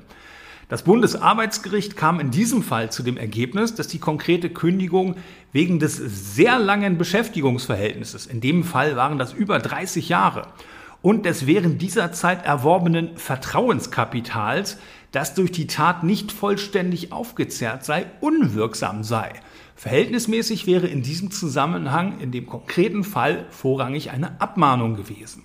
Das 0.74 0.82
Bundesarbeitsgericht 0.82 1.96
kam 1.96 2.20
in 2.20 2.32
diesem 2.32 2.64
Fall 2.64 2.92
zu 2.92 3.04
dem 3.04 3.16
Ergebnis, 3.16 3.76
dass 3.76 3.88
die 3.88 4.00
konkrete 4.00 4.50
Kündigung 4.50 5.18
wegen 5.52 5.78
des 5.78 5.98
sehr 5.98 6.58
langen 6.58 6.98
Beschäftigungsverhältnisses, 6.98 8.26
in 8.26 8.42
dem 8.42 8.64
Fall 8.64 8.96
waren 8.96 9.20
das 9.20 9.34
über 9.34 9.60
30 9.60 10.10
Jahre, 10.10 10.48
und 11.04 11.28
des 11.28 11.46
während 11.46 11.80
dieser 11.84 12.12
Zeit 12.12 12.44
erworbenen 12.44 13.16
Vertrauenskapitals, 13.18 14.80
das 15.12 15.36
durch 15.36 15.52
die 15.52 15.68
Tat 15.68 16.04
nicht 16.04 16.32
vollständig 16.32 17.12
aufgezehrt 17.12 17.86
sei, 17.86 18.08
unwirksam 18.20 19.04
sei. 19.04 19.32
Verhältnismäßig 19.76 20.66
wäre 20.66 20.88
in 20.88 21.04
diesem 21.04 21.30
Zusammenhang 21.30 22.20
in 22.20 22.32
dem 22.32 22.48
konkreten 22.48 23.04
Fall 23.04 23.46
vorrangig 23.52 24.10
eine 24.10 24.42
Abmahnung 24.42 24.96
gewesen. 24.96 25.44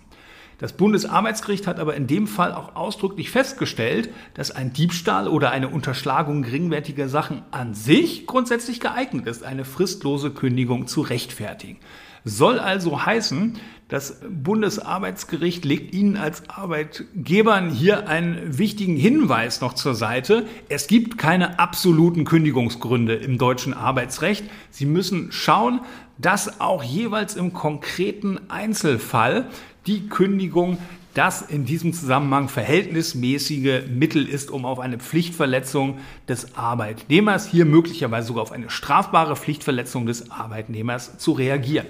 Das 0.58 0.72
Bundesarbeitsgericht 0.72 1.68
hat 1.68 1.78
aber 1.78 1.94
in 1.94 2.08
dem 2.08 2.26
Fall 2.26 2.52
auch 2.52 2.74
ausdrücklich 2.74 3.30
festgestellt, 3.30 4.10
dass 4.34 4.50
ein 4.50 4.72
Diebstahl 4.72 5.28
oder 5.28 5.52
eine 5.52 5.68
Unterschlagung 5.68 6.42
geringwertiger 6.42 7.08
Sachen 7.08 7.42
an 7.52 7.74
sich 7.74 8.26
grundsätzlich 8.26 8.80
geeignet 8.80 9.28
ist, 9.28 9.44
eine 9.44 9.64
fristlose 9.64 10.32
Kündigung 10.32 10.88
zu 10.88 11.00
rechtfertigen. 11.00 11.78
Soll 12.24 12.58
also 12.58 13.06
heißen, 13.06 13.58
das 13.88 14.20
Bundesarbeitsgericht 14.28 15.64
legt 15.64 15.94
Ihnen 15.94 16.18
als 16.18 16.50
Arbeitgebern 16.50 17.70
hier 17.70 18.06
einen 18.06 18.58
wichtigen 18.58 18.96
Hinweis 18.96 19.62
noch 19.62 19.72
zur 19.72 19.94
Seite. 19.94 20.46
Es 20.68 20.88
gibt 20.88 21.16
keine 21.16 21.58
absoluten 21.58 22.26
Kündigungsgründe 22.26 23.14
im 23.14 23.38
deutschen 23.38 23.72
Arbeitsrecht. 23.72 24.44
Sie 24.70 24.84
müssen 24.84 25.32
schauen, 25.32 25.80
dass 26.18 26.60
auch 26.60 26.82
jeweils 26.82 27.34
im 27.34 27.54
konkreten 27.54 28.38
Einzelfall 28.50 29.46
die 29.86 30.06
Kündigung 30.08 30.76
das 31.14 31.40
in 31.40 31.64
diesem 31.64 31.94
Zusammenhang 31.94 32.50
verhältnismäßige 32.50 33.88
Mittel 33.88 34.28
ist, 34.28 34.50
um 34.50 34.66
auf 34.66 34.80
eine 34.80 34.98
Pflichtverletzung 34.98 35.98
des 36.28 36.56
Arbeitnehmers, 36.56 37.48
hier 37.48 37.64
möglicherweise 37.64 38.28
sogar 38.28 38.42
auf 38.42 38.52
eine 38.52 38.68
strafbare 38.68 39.34
Pflichtverletzung 39.34 40.04
des 40.04 40.30
Arbeitnehmers 40.30 41.16
zu 41.16 41.32
reagieren. 41.32 41.86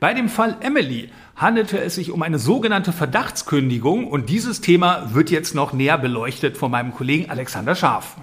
Bei 0.00 0.14
dem 0.14 0.30
Fall 0.30 0.56
Emily 0.60 1.10
handelte 1.36 1.78
es 1.78 1.94
sich 1.94 2.10
um 2.10 2.22
eine 2.22 2.38
sogenannte 2.38 2.90
Verdachtskündigung 2.90 4.06
und 4.06 4.30
dieses 4.30 4.62
Thema 4.62 5.10
wird 5.12 5.30
jetzt 5.30 5.54
noch 5.54 5.74
näher 5.74 5.98
beleuchtet 5.98 6.56
von 6.56 6.70
meinem 6.70 6.94
Kollegen 6.94 7.30
Alexander 7.30 7.74
Scharf. 7.74 8.16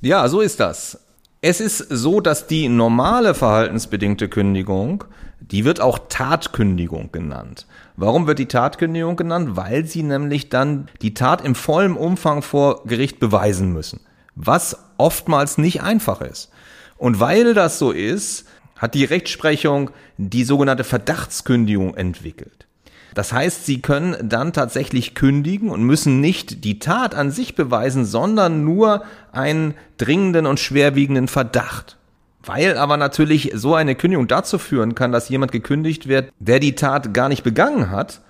Ja, 0.00 0.26
so 0.28 0.40
ist 0.40 0.58
das. 0.58 1.06
Es 1.40 1.60
ist 1.60 1.78
so, 1.78 2.20
dass 2.20 2.48
die 2.48 2.68
normale 2.68 3.34
verhaltensbedingte 3.34 4.28
Kündigung, 4.28 5.04
die 5.40 5.64
wird 5.64 5.80
auch 5.80 6.00
Tatkündigung 6.08 7.12
genannt. 7.12 7.66
Warum 7.96 8.26
wird 8.26 8.40
die 8.40 8.48
Tatkündigung 8.48 9.14
genannt? 9.14 9.50
Weil 9.56 9.84
sie 9.84 10.02
nämlich 10.02 10.48
dann 10.48 10.88
die 11.00 11.14
Tat 11.14 11.44
im 11.44 11.54
vollen 11.54 11.96
Umfang 11.96 12.42
vor 12.42 12.82
Gericht 12.86 13.20
beweisen 13.20 13.72
müssen. 13.72 14.00
Was 14.34 14.78
oftmals 14.96 15.58
nicht 15.58 15.80
einfach 15.82 16.20
ist. 16.22 16.50
Und 16.96 17.20
weil 17.20 17.54
das 17.54 17.78
so 17.78 17.92
ist, 17.92 18.46
hat 18.76 18.94
die 18.94 19.04
Rechtsprechung 19.04 19.90
die 20.16 20.44
sogenannte 20.44 20.84
Verdachtskündigung 20.84 21.94
entwickelt. 21.94 22.66
Das 23.14 23.32
heißt, 23.32 23.64
sie 23.64 23.80
können 23.80 24.16
dann 24.22 24.52
tatsächlich 24.52 25.14
kündigen 25.14 25.70
und 25.70 25.82
müssen 25.84 26.20
nicht 26.20 26.64
die 26.64 26.80
Tat 26.80 27.14
an 27.14 27.30
sich 27.30 27.54
beweisen, 27.54 28.04
sondern 28.04 28.64
nur 28.64 29.04
einen 29.30 29.74
dringenden 29.98 30.46
und 30.46 30.58
schwerwiegenden 30.58 31.28
Verdacht. 31.28 31.96
Weil 32.42 32.76
aber 32.76 32.96
natürlich 32.96 33.52
so 33.54 33.74
eine 33.74 33.94
Kündigung 33.94 34.26
dazu 34.26 34.58
führen 34.58 34.94
kann, 34.94 35.12
dass 35.12 35.28
jemand 35.28 35.52
gekündigt 35.52 36.08
wird, 36.08 36.32
der 36.40 36.58
die 36.58 36.74
Tat 36.74 37.14
gar 37.14 37.28
nicht 37.28 37.44
begangen 37.44 37.90
hat, 37.90 38.20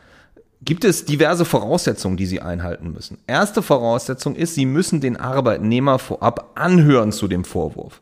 gibt 0.62 0.84
es 0.84 1.04
diverse 1.04 1.44
Voraussetzungen, 1.44 2.16
die 2.16 2.26
Sie 2.26 2.40
einhalten 2.40 2.92
müssen. 2.92 3.18
Erste 3.26 3.62
Voraussetzung 3.62 4.36
ist, 4.36 4.54
Sie 4.54 4.66
müssen 4.66 5.00
den 5.00 5.16
Arbeitnehmer 5.16 5.98
vorab 5.98 6.52
anhören 6.54 7.10
zu 7.10 7.26
dem 7.26 7.44
Vorwurf. 7.44 8.00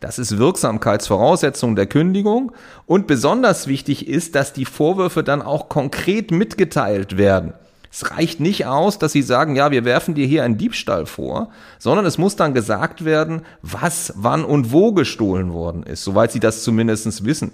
Das 0.00 0.18
ist 0.18 0.38
Wirksamkeitsvoraussetzung 0.38 1.76
der 1.76 1.86
Kündigung 1.86 2.52
und 2.86 3.06
besonders 3.06 3.66
wichtig 3.66 4.08
ist, 4.08 4.34
dass 4.34 4.54
die 4.54 4.64
Vorwürfe 4.64 5.22
dann 5.22 5.42
auch 5.42 5.68
konkret 5.68 6.30
mitgeteilt 6.30 7.18
werden. 7.18 7.52
Es 7.92 8.10
reicht 8.12 8.40
nicht 8.40 8.66
aus, 8.66 8.98
dass 8.98 9.12
Sie 9.12 9.20
sagen, 9.20 9.56
ja, 9.56 9.70
wir 9.72 9.84
werfen 9.84 10.14
dir 10.14 10.26
hier 10.26 10.44
einen 10.44 10.56
Diebstahl 10.56 11.06
vor, 11.06 11.50
sondern 11.78 12.06
es 12.06 12.18
muss 12.18 12.36
dann 12.36 12.54
gesagt 12.54 13.04
werden, 13.04 13.42
was, 13.62 14.14
wann 14.16 14.44
und 14.44 14.72
wo 14.72 14.92
gestohlen 14.92 15.52
worden 15.52 15.82
ist, 15.82 16.04
soweit 16.04 16.32
Sie 16.32 16.40
das 16.40 16.62
zumindest 16.62 17.24
wissen. 17.24 17.52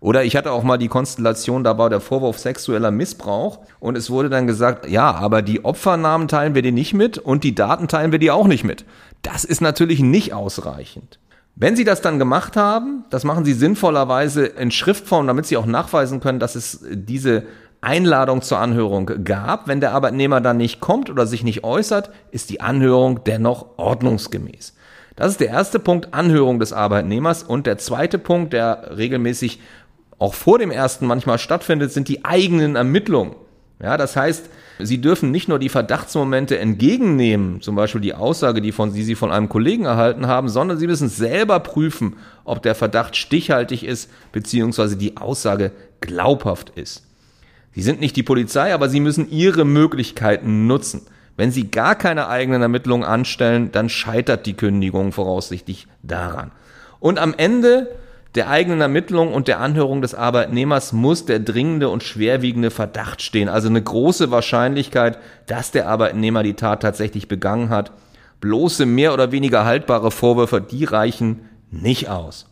Oder 0.00 0.22
ich 0.22 0.36
hatte 0.36 0.52
auch 0.52 0.62
mal 0.62 0.78
die 0.78 0.88
Konstellation, 0.88 1.64
da 1.64 1.78
war 1.78 1.90
der 1.90 2.00
Vorwurf 2.00 2.38
sexueller 2.38 2.92
Missbrauch 2.92 3.60
und 3.80 3.96
es 3.96 4.10
wurde 4.10 4.28
dann 4.28 4.46
gesagt, 4.46 4.88
ja, 4.88 5.12
aber 5.12 5.42
die 5.42 5.64
Opfernamen 5.64 6.28
teilen 6.28 6.54
wir 6.54 6.62
dir 6.62 6.70
nicht 6.70 6.94
mit 6.94 7.18
und 7.18 7.42
die 7.42 7.54
Daten 7.54 7.88
teilen 7.88 8.12
wir 8.12 8.20
dir 8.20 8.36
auch 8.36 8.46
nicht 8.46 8.62
mit. 8.62 8.84
Das 9.22 9.44
ist 9.44 9.60
natürlich 9.60 10.00
nicht 10.00 10.32
ausreichend. 10.32 11.18
Wenn 11.60 11.74
Sie 11.74 11.82
das 11.82 12.00
dann 12.00 12.20
gemacht 12.20 12.56
haben, 12.56 13.04
das 13.10 13.24
machen 13.24 13.44
Sie 13.44 13.52
sinnvollerweise 13.52 14.46
in 14.46 14.70
Schriftform, 14.70 15.26
damit 15.26 15.46
Sie 15.46 15.56
auch 15.56 15.66
nachweisen 15.66 16.20
können, 16.20 16.38
dass 16.38 16.54
es 16.54 16.84
diese 16.88 17.42
Einladung 17.80 18.42
zur 18.42 18.58
Anhörung 18.58 19.24
gab. 19.24 19.66
Wenn 19.66 19.80
der 19.80 19.92
Arbeitnehmer 19.92 20.40
dann 20.40 20.56
nicht 20.56 20.80
kommt 20.80 21.10
oder 21.10 21.26
sich 21.26 21.42
nicht 21.42 21.64
äußert, 21.64 22.10
ist 22.30 22.50
die 22.50 22.60
Anhörung 22.60 23.24
dennoch 23.24 23.76
ordnungsgemäß. 23.76 24.74
Das 25.16 25.32
ist 25.32 25.40
der 25.40 25.48
erste 25.48 25.80
Punkt, 25.80 26.14
Anhörung 26.14 26.60
des 26.60 26.72
Arbeitnehmers. 26.72 27.42
Und 27.42 27.66
der 27.66 27.76
zweite 27.78 28.20
Punkt, 28.20 28.52
der 28.52 28.96
regelmäßig 28.96 29.60
auch 30.20 30.34
vor 30.34 30.60
dem 30.60 30.70
ersten 30.70 31.06
manchmal 31.06 31.38
stattfindet, 31.38 31.92
sind 31.92 32.06
die 32.06 32.24
eigenen 32.24 32.76
Ermittlungen. 32.76 33.34
Ja, 33.82 33.96
das 33.96 34.14
heißt, 34.14 34.48
Sie 34.80 35.00
dürfen 35.00 35.30
nicht 35.30 35.48
nur 35.48 35.58
die 35.58 35.68
Verdachtsmomente 35.68 36.58
entgegennehmen, 36.58 37.60
zum 37.60 37.74
Beispiel 37.74 38.00
die 38.00 38.14
Aussage, 38.14 38.60
die, 38.60 38.70
von, 38.70 38.92
die 38.92 39.02
Sie 39.02 39.16
von 39.16 39.32
einem 39.32 39.48
Kollegen 39.48 39.86
erhalten 39.86 40.26
haben, 40.28 40.48
sondern 40.48 40.78
Sie 40.78 40.86
müssen 40.86 41.08
selber 41.08 41.58
prüfen, 41.60 42.16
ob 42.44 42.62
der 42.62 42.74
Verdacht 42.74 43.16
stichhaltig 43.16 43.84
ist, 43.84 44.10
beziehungsweise 44.30 44.96
die 44.96 45.16
Aussage 45.16 45.72
glaubhaft 46.00 46.70
ist. 46.76 47.04
Sie 47.72 47.82
sind 47.82 48.00
nicht 48.00 48.16
die 48.16 48.22
Polizei, 48.22 48.72
aber 48.72 48.88
Sie 48.88 49.00
müssen 49.00 49.30
Ihre 49.30 49.64
Möglichkeiten 49.64 50.66
nutzen. 50.66 51.02
Wenn 51.36 51.50
Sie 51.50 51.70
gar 51.70 51.94
keine 51.94 52.28
eigenen 52.28 52.62
Ermittlungen 52.62 53.04
anstellen, 53.04 53.70
dann 53.72 53.88
scheitert 53.88 54.46
die 54.46 54.54
Kündigung 54.54 55.12
voraussichtlich 55.12 55.86
daran. 56.02 56.52
Und 57.00 57.18
am 57.18 57.34
Ende 57.36 57.88
der 58.38 58.48
eigenen 58.48 58.80
Ermittlung 58.80 59.34
und 59.34 59.48
der 59.48 59.58
Anhörung 59.58 60.00
des 60.00 60.14
Arbeitnehmers 60.14 60.92
muss 60.92 61.24
der 61.24 61.40
dringende 61.40 61.88
und 61.88 62.04
schwerwiegende 62.04 62.70
Verdacht 62.70 63.20
stehen. 63.20 63.48
Also 63.48 63.68
eine 63.68 63.82
große 63.82 64.30
Wahrscheinlichkeit, 64.30 65.18
dass 65.46 65.72
der 65.72 65.88
Arbeitnehmer 65.88 66.44
die 66.44 66.54
Tat 66.54 66.80
tatsächlich 66.82 67.26
begangen 67.26 67.68
hat. 67.70 67.90
Bloße 68.40 68.86
mehr 68.86 69.12
oder 69.12 69.32
weniger 69.32 69.64
haltbare 69.64 70.12
Vorwürfe, 70.12 70.60
die 70.60 70.84
reichen 70.84 71.48
nicht 71.72 72.08
aus. 72.08 72.46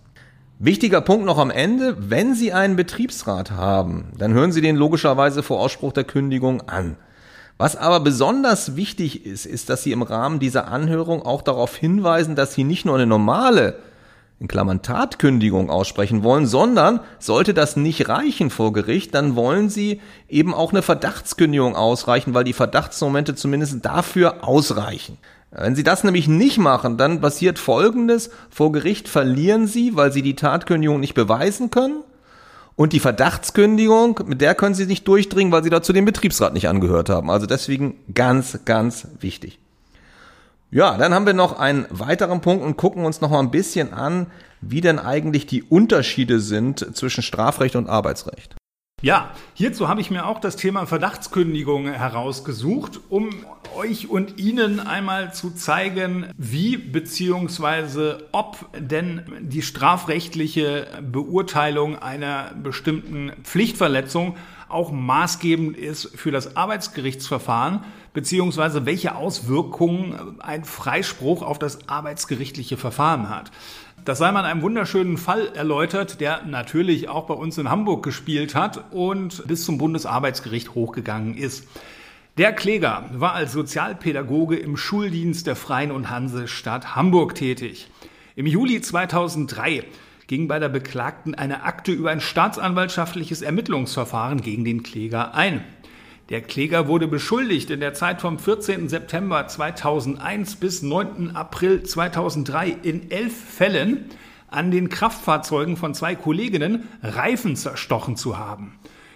Wichtiger 0.58 1.00
Punkt 1.02 1.24
noch 1.24 1.38
am 1.38 1.50
Ende, 1.50 1.96
wenn 2.10 2.34
Sie 2.34 2.52
einen 2.52 2.74
Betriebsrat 2.74 3.52
haben, 3.52 4.08
dann 4.18 4.34
hören 4.34 4.50
Sie 4.50 4.62
den 4.62 4.74
logischerweise 4.74 5.44
vor 5.44 5.60
Ausspruch 5.60 5.92
der 5.92 6.02
Kündigung 6.02 6.62
an. 6.62 6.96
Was 7.58 7.76
aber 7.76 8.00
besonders 8.00 8.74
wichtig 8.74 9.24
ist, 9.24 9.46
ist, 9.46 9.70
dass 9.70 9.84
Sie 9.84 9.92
im 9.92 10.02
Rahmen 10.02 10.40
dieser 10.40 10.66
Anhörung 10.66 11.22
auch 11.22 11.42
darauf 11.42 11.76
hinweisen, 11.76 12.34
dass 12.34 12.54
Sie 12.54 12.64
nicht 12.64 12.86
nur 12.86 12.96
eine 12.96 13.06
normale 13.06 13.78
in 14.38 14.48
Klammern 14.48 14.82
Tatkündigung 14.82 15.70
aussprechen 15.70 16.22
wollen, 16.22 16.46
sondern 16.46 17.00
sollte 17.18 17.54
das 17.54 17.76
nicht 17.76 18.08
reichen 18.08 18.50
vor 18.50 18.72
Gericht, 18.72 19.14
dann 19.14 19.34
wollen 19.34 19.70
sie 19.70 20.00
eben 20.28 20.52
auch 20.52 20.72
eine 20.72 20.82
Verdachtskündigung 20.82 21.74
ausreichen, 21.74 22.34
weil 22.34 22.44
die 22.44 22.52
Verdachtsmomente 22.52 23.34
zumindest 23.34 23.84
dafür 23.84 24.44
ausreichen. 24.44 25.18
Wenn 25.50 25.76
Sie 25.76 25.84
das 25.84 26.04
nämlich 26.04 26.28
nicht 26.28 26.58
machen, 26.58 26.98
dann 26.98 27.20
passiert 27.20 27.58
Folgendes. 27.58 28.30
Vor 28.50 28.72
Gericht 28.72 29.08
verlieren 29.08 29.66
Sie, 29.66 29.96
weil 29.96 30.12
Sie 30.12 30.20
die 30.20 30.36
Tatkündigung 30.36 31.00
nicht 31.00 31.14
beweisen 31.14 31.70
können. 31.70 32.02
Und 32.74 32.92
die 32.92 33.00
Verdachtskündigung, 33.00 34.20
mit 34.26 34.42
der 34.42 34.54
können 34.54 34.74
Sie 34.74 34.84
nicht 34.84 35.08
durchdringen, 35.08 35.52
weil 35.52 35.64
Sie 35.64 35.70
dazu 35.70 35.94
den 35.94 36.04
Betriebsrat 36.04 36.52
nicht 36.52 36.68
angehört 36.68 37.08
haben. 37.08 37.30
Also 37.30 37.46
deswegen 37.46 37.94
ganz, 38.12 38.58
ganz 38.66 39.08
wichtig. 39.20 39.58
Ja, 40.70 40.96
dann 40.96 41.14
haben 41.14 41.26
wir 41.26 41.32
noch 41.32 41.58
einen 41.58 41.86
weiteren 41.90 42.40
Punkt 42.40 42.64
und 42.64 42.76
gucken 42.76 43.04
uns 43.04 43.20
noch 43.20 43.30
mal 43.30 43.40
ein 43.40 43.50
bisschen 43.50 43.92
an, 43.92 44.26
wie 44.60 44.80
denn 44.80 44.98
eigentlich 44.98 45.46
die 45.46 45.62
Unterschiede 45.62 46.40
sind 46.40 46.96
zwischen 46.96 47.22
Strafrecht 47.22 47.76
und 47.76 47.88
Arbeitsrecht. 47.88 48.56
Ja, 49.02 49.30
hierzu 49.52 49.88
habe 49.88 50.00
ich 50.00 50.10
mir 50.10 50.24
auch 50.24 50.40
das 50.40 50.56
Thema 50.56 50.86
Verdachtskündigung 50.86 51.86
herausgesucht, 51.86 52.98
um 53.10 53.28
euch 53.76 54.08
und 54.08 54.40
Ihnen 54.40 54.80
einmal 54.80 55.34
zu 55.34 55.50
zeigen, 55.50 56.30
wie 56.38 56.78
bzw. 56.78 58.22
ob 58.32 58.66
denn 58.74 59.22
die 59.42 59.60
strafrechtliche 59.60 60.86
Beurteilung 61.02 61.98
einer 61.98 62.54
bestimmten 62.54 63.32
Pflichtverletzung 63.42 64.36
auch 64.68 64.90
maßgebend 64.90 65.76
ist 65.76 66.10
für 66.16 66.30
das 66.30 66.56
Arbeitsgerichtsverfahren, 66.56 67.84
beziehungsweise 68.12 68.86
welche 68.86 69.14
Auswirkungen 69.14 70.40
ein 70.40 70.64
Freispruch 70.64 71.42
auf 71.42 71.58
das 71.58 71.88
arbeitsgerichtliche 71.88 72.76
Verfahren 72.76 73.28
hat. 73.28 73.50
Das 74.04 74.18
sei 74.18 74.30
mal 74.30 74.40
in 74.40 74.46
einem 74.46 74.62
wunderschönen 74.62 75.18
Fall 75.18 75.48
erläutert, 75.54 76.20
der 76.20 76.44
natürlich 76.44 77.08
auch 77.08 77.26
bei 77.26 77.34
uns 77.34 77.58
in 77.58 77.70
Hamburg 77.70 78.04
gespielt 78.04 78.54
hat 78.54 78.92
und 78.92 79.46
bis 79.46 79.64
zum 79.64 79.78
Bundesarbeitsgericht 79.78 80.74
hochgegangen 80.74 81.36
ist. 81.36 81.66
Der 82.38 82.52
Kläger 82.52 83.08
war 83.12 83.32
als 83.32 83.52
Sozialpädagoge 83.52 84.56
im 84.56 84.76
Schuldienst 84.76 85.46
der 85.46 85.56
Freien 85.56 85.90
und 85.90 86.10
Hansestadt 86.10 86.94
Hamburg 86.94 87.34
tätig. 87.34 87.90
Im 88.36 88.46
Juli 88.46 88.80
2003 88.80 89.84
ging 90.26 90.48
bei 90.48 90.58
der 90.58 90.68
Beklagten 90.68 91.34
eine 91.34 91.62
Akte 91.62 91.92
über 91.92 92.10
ein 92.10 92.20
staatsanwaltschaftliches 92.20 93.42
Ermittlungsverfahren 93.42 94.40
gegen 94.40 94.64
den 94.64 94.82
Kläger 94.82 95.34
ein. 95.34 95.64
Der 96.28 96.40
Kläger 96.40 96.88
wurde 96.88 97.06
beschuldigt, 97.06 97.70
in 97.70 97.78
der 97.78 97.94
Zeit 97.94 98.20
vom 98.20 98.38
14. 98.38 98.88
September 98.88 99.46
2001 99.46 100.56
bis 100.56 100.82
9. 100.82 101.36
April 101.36 101.84
2003 101.84 102.68
in 102.82 103.10
elf 103.12 103.32
Fällen 103.32 104.06
an 104.48 104.72
den 104.72 104.88
Kraftfahrzeugen 104.88 105.76
von 105.76 105.94
zwei 105.94 106.16
Kolleginnen 106.16 106.88
Reifen 107.02 107.54
zerstochen 107.54 108.16
zu 108.16 108.38
haben. 108.38 108.74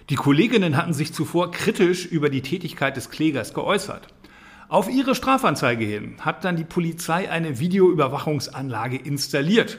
Die 0.08 0.14
Kolleginnen 0.14 0.76
hatten 0.76 0.92
sich 0.92 1.12
zuvor 1.12 1.50
kritisch 1.50 2.06
über 2.06 2.30
die 2.30 2.42
Tätigkeit 2.42 2.96
des 2.96 3.10
Klägers 3.10 3.54
geäußert. 3.54 4.06
Auf 4.68 4.88
ihre 4.88 5.16
Strafanzeige 5.16 5.84
hin 5.84 6.14
hat 6.20 6.44
dann 6.44 6.56
die 6.56 6.64
Polizei 6.64 7.28
eine 7.28 7.58
Videoüberwachungsanlage 7.58 8.96
installiert. 8.96 9.78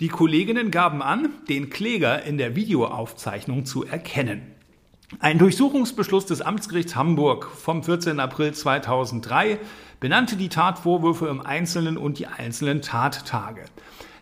Die 0.00 0.08
Kolleginnen 0.08 0.70
gaben 0.70 1.00
an, 1.00 1.30
den 1.48 1.70
Kläger 1.70 2.22
in 2.22 2.36
der 2.36 2.54
Videoaufzeichnung 2.54 3.64
zu 3.64 3.86
erkennen. 3.86 4.42
Ein 5.20 5.38
Durchsuchungsbeschluss 5.38 6.26
des 6.26 6.42
Amtsgerichts 6.42 6.96
Hamburg 6.96 7.46
vom 7.46 7.82
14. 7.82 8.20
April 8.20 8.52
2003 8.52 9.58
benannte 9.98 10.36
die 10.36 10.50
Tatvorwürfe 10.50 11.28
im 11.28 11.40
Einzelnen 11.40 11.96
und 11.96 12.18
die 12.18 12.26
einzelnen 12.26 12.82
Tattage. 12.82 13.64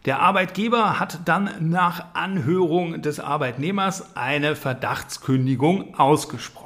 Der 0.04 0.20
Arbeitgeber 0.20 1.00
hat 1.00 1.20
dann 1.24 1.50
nach 1.70 2.14
Anhörung 2.14 3.02
des 3.02 3.18
Arbeitnehmers 3.18 4.14
eine 4.14 4.54
Verdachtskündigung 4.54 5.98
ausgesprochen. 5.98 6.63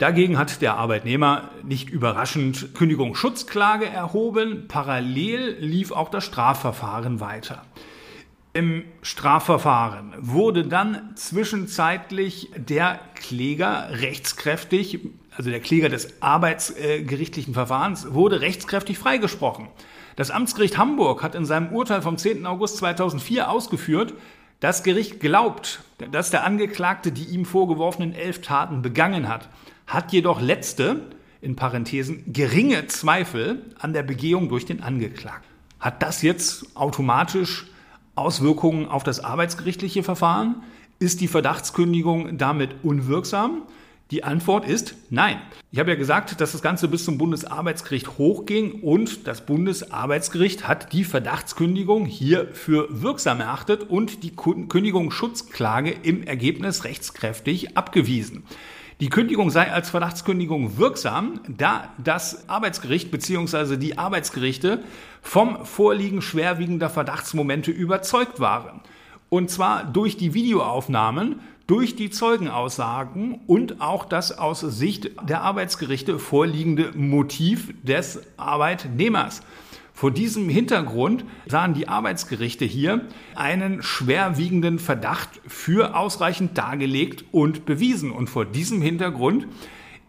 Dagegen 0.00 0.38
hat 0.38 0.62
der 0.62 0.78
Arbeitnehmer 0.78 1.50
nicht 1.62 1.90
überraschend 1.90 2.74
Kündigungsschutzklage 2.74 3.84
erhoben. 3.84 4.64
Parallel 4.66 5.58
lief 5.60 5.92
auch 5.92 6.08
das 6.08 6.24
Strafverfahren 6.24 7.20
weiter. 7.20 7.60
Im 8.54 8.84
Strafverfahren 9.02 10.14
wurde 10.18 10.66
dann 10.66 11.12
zwischenzeitlich 11.16 12.48
der 12.56 12.98
Kläger 13.14 13.88
rechtskräftig, 13.90 15.00
also 15.36 15.50
der 15.50 15.60
Kläger 15.60 15.90
des 15.90 16.22
arbeitsgerichtlichen 16.22 17.52
Verfahrens, 17.52 18.14
wurde 18.14 18.40
rechtskräftig 18.40 18.98
freigesprochen. 18.98 19.68
Das 20.16 20.30
Amtsgericht 20.30 20.78
Hamburg 20.78 21.22
hat 21.22 21.34
in 21.34 21.44
seinem 21.44 21.74
Urteil 21.74 22.00
vom 22.00 22.16
10. 22.16 22.46
August 22.46 22.78
2004 22.78 23.50
ausgeführt, 23.50 24.14
das 24.60 24.82
Gericht 24.82 25.20
glaubt, 25.20 25.80
dass 26.10 26.30
der 26.30 26.44
Angeklagte 26.44 27.12
die 27.12 27.24
ihm 27.24 27.44
vorgeworfenen 27.44 28.14
elf 28.14 28.40
Taten 28.40 28.80
begangen 28.80 29.28
hat, 29.28 29.50
hat 29.90 30.12
jedoch 30.12 30.40
letzte, 30.40 31.02
in 31.42 31.56
Parenthesen, 31.56 32.32
geringe 32.32 32.86
Zweifel 32.86 33.64
an 33.78 33.92
der 33.92 34.04
Begehung 34.04 34.48
durch 34.48 34.64
den 34.64 34.82
Angeklagten. 34.82 35.50
Hat 35.80 36.02
das 36.02 36.22
jetzt 36.22 36.76
automatisch 36.76 37.66
Auswirkungen 38.14 38.86
auf 38.86 39.02
das 39.02 39.20
arbeitsgerichtliche 39.20 40.02
Verfahren? 40.02 40.62
Ist 41.00 41.20
die 41.20 41.28
Verdachtskündigung 41.28 42.38
damit 42.38 42.76
unwirksam? 42.84 43.62
Die 44.12 44.22
Antwort 44.22 44.66
ist 44.66 44.94
nein. 45.08 45.40
Ich 45.72 45.78
habe 45.78 45.90
ja 45.90 45.96
gesagt, 45.96 46.40
dass 46.40 46.52
das 46.52 46.62
Ganze 46.62 46.88
bis 46.88 47.04
zum 47.04 47.16
Bundesarbeitsgericht 47.16 48.18
hochging 48.18 48.82
und 48.82 49.26
das 49.26 49.46
Bundesarbeitsgericht 49.46 50.68
hat 50.68 50.92
die 50.92 51.04
Verdachtskündigung 51.04 52.06
hier 52.06 52.48
für 52.52 52.86
wirksam 52.90 53.40
erachtet 53.40 53.84
und 53.88 54.22
die 54.22 54.34
Kündigungsschutzklage 54.34 55.90
im 55.90 56.24
Ergebnis 56.24 56.84
rechtskräftig 56.84 57.76
abgewiesen. 57.76 58.44
Die 59.00 59.08
Kündigung 59.08 59.48
sei 59.48 59.72
als 59.72 59.88
Verdachtskündigung 59.88 60.76
wirksam, 60.76 61.40
da 61.48 61.88
das 61.96 62.50
Arbeitsgericht 62.50 63.10
bzw. 63.10 63.78
die 63.78 63.96
Arbeitsgerichte 63.96 64.84
vom 65.22 65.64
Vorliegen 65.64 66.20
schwerwiegender 66.20 66.90
Verdachtsmomente 66.90 67.70
überzeugt 67.70 68.40
waren. 68.40 68.82
Und 69.30 69.50
zwar 69.50 69.84
durch 69.84 70.18
die 70.18 70.34
Videoaufnahmen, 70.34 71.40
durch 71.66 71.96
die 71.96 72.10
Zeugenaussagen 72.10 73.40
und 73.46 73.80
auch 73.80 74.04
das 74.04 74.36
aus 74.36 74.60
Sicht 74.60 75.12
der 75.26 75.40
Arbeitsgerichte 75.40 76.18
vorliegende 76.18 76.92
Motiv 76.94 77.72
des 77.82 78.20
Arbeitnehmers. 78.36 79.40
Vor 80.00 80.10
diesem 80.10 80.48
Hintergrund 80.48 81.26
sahen 81.44 81.74
die 81.74 81.86
Arbeitsgerichte 81.86 82.64
hier 82.64 83.02
einen 83.34 83.82
schwerwiegenden 83.82 84.78
Verdacht 84.78 85.42
für 85.46 85.94
ausreichend 85.94 86.56
dargelegt 86.56 87.26
und 87.32 87.66
bewiesen. 87.66 88.10
Und 88.10 88.30
vor 88.30 88.46
diesem 88.46 88.80
Hintergrund 88.80 89.46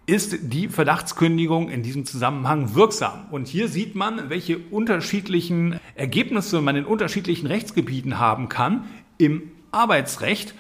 ist 0.06 0.38
die 0.44 0.70
Verdachtskündigung 0.70 1.68
in 1.68 1.84
diesem 1.84 2.06
Zusammenhang 2.06 2.74
wirksam. 2.74 3.26
Und 3.32 3.50
hier 3.50 3.68
sieht 3.68 3.94
man, 3.94 4.30
welche 4.30 4.60
unterschiedlichen 4.60 5.78
Ergebnisse 5.96 6.62
man 6.62 6.78
in 6.78 6.86
unterschiedlichen 6.86 7.48
Rechtsgebieten 7.48 8.18
haben 8.18 8.48
kann. 8.48 8.86
Im 9.18 9.52
Arbeitsrecht 9.72 10.56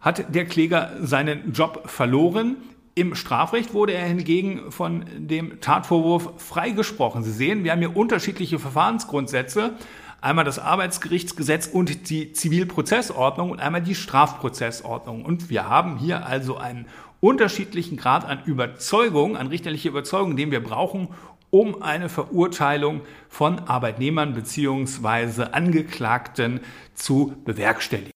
hat 0.00 0.32
der 0.32 0.44
Kläger 0.44 0.92
seinen 1.00 1.52
Job 1.52 1.90
verloren. 1.90 2.58
Im 2.98 3.14
Strafrecht 3.14 3.74
wurde 3.74 3.92
er 3.92 4.08
hingegen 4.08 4.72
von 4.72 5.04
dem 5.16 5.60
Tatvorwurf 5.60 6.32
freigesprochen. 6.38 7.22
Sie 7.22 7.30
sehen, 7.30 7.62
wir 7.62 7.70
haben 7.70 7.78
hier 7.78 7.96
unterschiedliche 7.96 8.58
Verfahrensgrundsätze. 8.58 9.74
Einmal 10.20 10.44
das 10.44 10.58
Arbeitsgerichtsgesetz 10.58 11.68
und 11.68 12.10
die 12.10 12.32
Zivilprozessordnung 12.32 13.52
und 13.52 13.60
einmal 13.60 13.82
die 13.82 13.94
Strafprozessordnung. 13.94 15.24
Und 15.24 15.48
wir 15.48 15.68
haben 15.68 15.96
hier 15.96 16.26
also 16.26 16.56
einen 16.56 16.86
unterschiedlichen 17.20 17.96
Grad 17.96 18.24
an 18.24 18.40
Überzeugung, 18.46 19.36
an 19.36 19.46
richterlicher 19.46 19.90
Überzeugung, 19.90 20.36
den 20.36 20.50
wir 20.50 20.60
brauchen, 20.60 21.06
um 21.50 21.80
eine 21.80 22.08
Verurteilung 22.08 23.02
von 23.28 23.60
Arbeitnehmern 23.60 24.34
beziehungsweise 24.34 25.54
Angeklagten 25.54 26.58
zu 26.94 27.36
bewerkstelligen. 27.44 28.10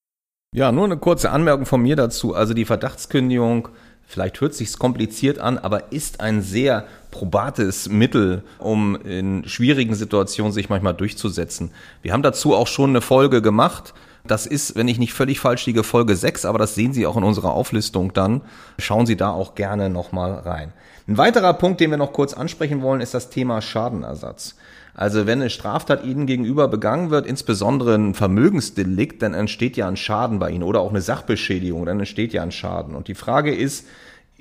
Ja, 0.56 0.72
nur 0.72 0.86
eine 0.86 0.98
kurze 0.98 1.30
Anmerkung 1.30 1.66
von 1.66 1.80
mir 1.80 1.94
dazu. 1.94 2.34
Also 2.34 2.52
die 2.52 2.64
Verdachtskündigung 2.64 3.68
Vielleicht 4.12 4.42
hört 4.42 4.52
sich's 4.52 4.78
kompliziert 4.78 5.38
an, 5.38 5.56
aber 5.56 5.90
ist 5.90 6.20
ein 6.20 6.42
sehr 6.42 6.84
probates 7.10 7.88
Mittel, 7.88 8.42
um 8.58 8.94
in 8.94 9.48
schwierigen 9.48 9.94
Situationen 9.94 10.52
sich 10.52 10.68
manchmal 10.68 10.92
durchzusetzen. 10.92 11.70
Wir 12.02 12.12
haben 12.12 12.22
dazu 12.22 12.54
auch 12.54 12.66
schon 12.66 12.90
eine 12.90 13.00
Folge 13.00 13.40
gemacht. 13.40 13.94
Das 14.26 14.44
ist, 14.44 14.76
wenn 14.76 14.86
ich 14.86 14.98
nicht 14.98 15.14
völlig 15.14 15.40
falsch 15.40 15.64
liege, 15.64 15.82
Folge 15.82 16.14
6, 16.14 16.44
aber 16.44 16.58
das 16.58 16.74
sehen 16.74 16.92
Sie 16.92 17.06
auch 17.06 17.16
in 17.16 17.24
unserer 17.24 17.52
Auflistung 17.54 18.12
dann. 18.12 18.42
Schauen 18.78 19.06
Sie 19.06 19.16
da 19.16 19.30
auch 19.30 19.54
gerne 19.54 19.88
nochmal 19.88 20.32
rein. 20.32 20.74
Ein 21.08 21.16
weiterer 21.16 21.54
Punkt, 21.54 21.80
den 21.80 21.90
wir 21.90 21.96
noch 21.96 22.12
kurz 22.12 22.34
ansprechen 22.34 22.82
wollen, 22.82 23.00
ist 23.00 23.14
das 23.14 23.30
Thema 23.30 23.62
Schadenersatz. 23.62 24.56
Also 24.94 25.26
wenn 25.26 25.40
eine 25.40 25.48
Straftat 25.48 26.04
Ihnen 26.04 26.26
gegenüber 26.26 26.68
begangen 26.68 27.08
wird, 27.08 27.26
insbesondere 27.26 27.94
ein 27.94 28.12
Vermögensdelikt, 28.12 29.22
dann 29.22 29.32
entsteht 29.32 29.78
ja 29.78 29.88
ein 29.88 29.96
Schaden 29.96 30.38
bei 30.38 30.50
Ihnen 30.50 30.64
oder 30.64 30.80
auch 30.80 30.90
eine 30.90 31.00
Sachbeschädigung, 31.00 31.86
dann 31.86 31.98
entsteht 31.98 32.34
ja 32.34 32.42
ein 32.42 32.52
Schaden. 32.52 32.94
Und 32.94 33.08
die 33.08 33.14
Frage 33.14 33.54
ist, 33.54 33.86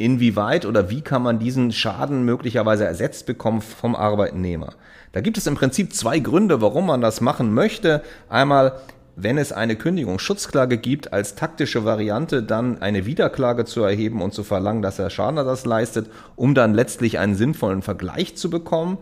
inwieweit 0.03 0.65
oder 0.65 0.89
wie 0.89 1.01
kann 1.01 1.23
man 1.23 1.39
diesen 1.39 1.71
Schaden 1.71 2.23
möglicherweise 2.23 2.85
ersetzt 2.85 3.25
bekommen 3.25 3.61
vom 3.61 3.95
Arbeitnehmer? 3.95 4.73
Da 5.11 5.21
gibt 5.21 5.37
es 5.37 5.47
im 5.47 5.55
Prinzip 5.55 5.93
zwei 5.93 6.19
Gründe, 6.19 6.61
warum 6.61 6.87
man 6.87 7.01
das 7.01 7.21
machen 7.21 7.53
möchte. 7.53 8.01
Einmal, 8.29 8.79
wenn 9.15 9.37
es 9.37 9.51
eine 9.51 9.75
Kündigungsschutzklage 9.75 10.77
gibt, 10.77 11.11
als 11.11 11.35
taktische 11.35 11.83
Variante 11.83 12.43
dann 12.43 12.81
eine 12.81 13.05
Wiederklage 13.05 13.65
zu 13.65 13.83
erheben 13.83 14.21
und 14.21 14.33
zu 14.33 14.43
verlangen, 14.43 14.81
dass 14.81 14.99
er 14.99 15.09
Schadenersatz 15.09 15.65
leistet, 15.65 16.09
um 16.35 16.55
dann 16.55 16.73
letztlich 16.73 17.19
einen 17.19 17.35
sinnvollen 17.35 17.81
Vergleich 17.81 18.37
zu 18.37 18.49
bekommen. 18.49 18.97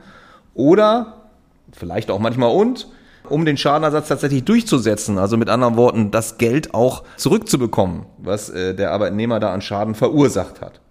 Oder 0.56 1.30
vielleicht 1.72 2.10
auch 2.10 2.20
manchmal 2.20 2.52
und, 2.52 2.88
um 3.30 3.46
den 3.46 3.58
Schadenersatz 3.58 4.08
tatsächlich 4.08 4.44
durchzusetzen. 4.44 5.20
Also 5.20 5.38
mit 5.38 5.50
anderen 5.50 5.78
Worten, 5.78 6.10
das 6.10 6.40
Geld 6.40 6.74
auch 6.74 7.04
zurückzubekommen, 7.18 8.06
was 8.18 8.50
äh, 8.50 8.74
der 8.74 8.92
Arbeitnehmer 8.92 9.40
da 9.40 9.54
an 9.54 9.62
Schaden 9.62 9.94
verursacht 9.94 10.62
hat. 10.62 10.82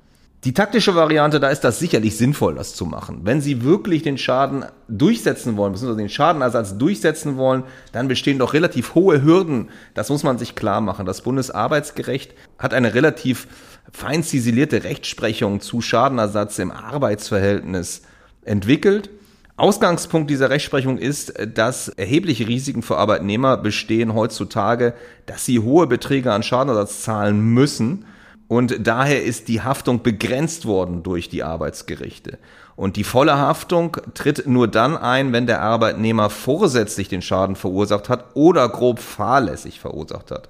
Die 0.45 0.55
taktische 0.55 0.95
Variante, 0.95 1.41
da 1.41 1.49
ist 1.49 1.63
das 1.63 1.81
sicherlich 1.81 2.17
sinnvoll, 2.17 2.55
das 2.55 2.73
zu 2.73 2.87
machen. 2.87 3.23
Wenn 3.25 3.41
Sie 3.41 3.65
wirklich 3.65 4.05
den 4.05 4.19
Schaden 4.19 4.65
durchsetzen 4.87 5.57
wollen, 5.57 5.73
beziehungsweise 5.73 5.99
den 5.99 6.09
Schadenersatz 6.09 6.79
durchsetzen 6.79 7.37
wollen, 7.37 7.65
dann 7.91 8.07
bestehen 8.07 8.39
doch 8.39 8.53
relativ 8.53 8.95
hohe 8.95 9.21
Hürden. 9.23 9.69
Das 9.95 10.11
muss 10.11 10.23
man 10.23 10.39
sich 10.39 10.55
klar 10.55 10.81
machen. 10.81 11.07
Das 11.07 11.23
Bundesarbeitsgericht 11.23 12.35
hat 12.57 12.73
eine 12.73 12.95
relativ 12.95 13.49
fein 13.91 14.23
ziselierte 14.23 14.85
Rechtsprechung 14.85 15.61
zu 15.61 15.81
Schadenersatz 15.81 16.61
im 16.61 16.71
Arbeitsverhältnis 16.71 18.03
entwickelt. 18.45 19.11
Ausgangspunkt 19.57 20.31
dieser 20.31 20.51
Rechtsprechung 20.51 20.99
ist, 20.99 21.35
dass 21.53 21.89
erhebliche 21.89 22.47
Risiken 22.47 22.83
für 22.83 22.97
Arbeitnehmer 22.97 23.57
bestehen 23.57 24.15
heutzutage, 24.15 24.95
dass 25.27 25.45
sie 25.45 25.59
hohe 25.59 25.89
Beträge 25.89 26.33
an 26.33 26.45
Schadenersatz 26.45 27.03
zahlen 27.03 27.41
müssen 27.41 28.05
und 28.49 28.87
daher 28.87 29.23
ist 29.23 29.49
die 29.49 29.61
Haftung 29.61 30.03
begrenzt 30.03 30.65
worden 30.65 31.03
durch 31.03 31.29
die 31.29 31.43
Arbeitsgerichte. 31.43 32.39
Und 32.77 32.97
die 32.97 33.05
volle 33.05 33.37
Haftung 33.37 33.99
tritt 34.15 34.47
nur 34.47 34.69
dann 34.69 34.97
ein, 34.97 35.33
wenn 35.33 35.47
der 35.47 35.61
Arbeitnehmer 35.61 36.31
vorsätzlich 36.31 37.09
den 37.09 37.23
Schaden 37.23 37.57
verursacht 37.57 38.09
hat 38.09 38.25
oder 38.35 38.69
grob 38.69 39.01
fahrlässig 39.01 39.81
verursacht 39.81 40.31
hat. 40.31 40.49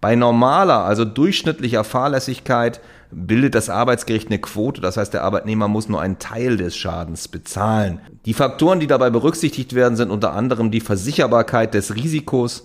Bei 0.00 0.14
normaler, 0.14 0.84
also 0.84 1.06
durchschnittlicher 1.06 1.84
Fahrlässigkeit 1.84 2.80
bildet 3.10 3.54
das 3.54 3.70
Arbeitsgericht 3.70 4.28
eine 4.28 4.38
Quote, 4.38 4.82
das 4.82 4.98
heißt 4.98 5.14
der 5.14 5.22
Arbeitnehmer 5.22 5.68
muss 5.68 5.88
nur 5.88 6.02
einen 6.02 6.18
Teil 6.18 6.58
des 6.58 6.76
Schadens 6.76 7.28
bezahlen. 7.28 8.00
Die 8.26 8.34
Faktoren, 8.34 8.78
die 8.78 8.86
dabei 8.86 9.08
berücksichtigt 9.08 9.74
werden, 9.74 9.96
sind 9.96 10.10
unter 10.10 10.34
anderem 10.34 10.70
die 10.70 10.80
Versicherbarkeit 10.80 11.72
des 11.72 11.94
Risikos, 11.94 12.64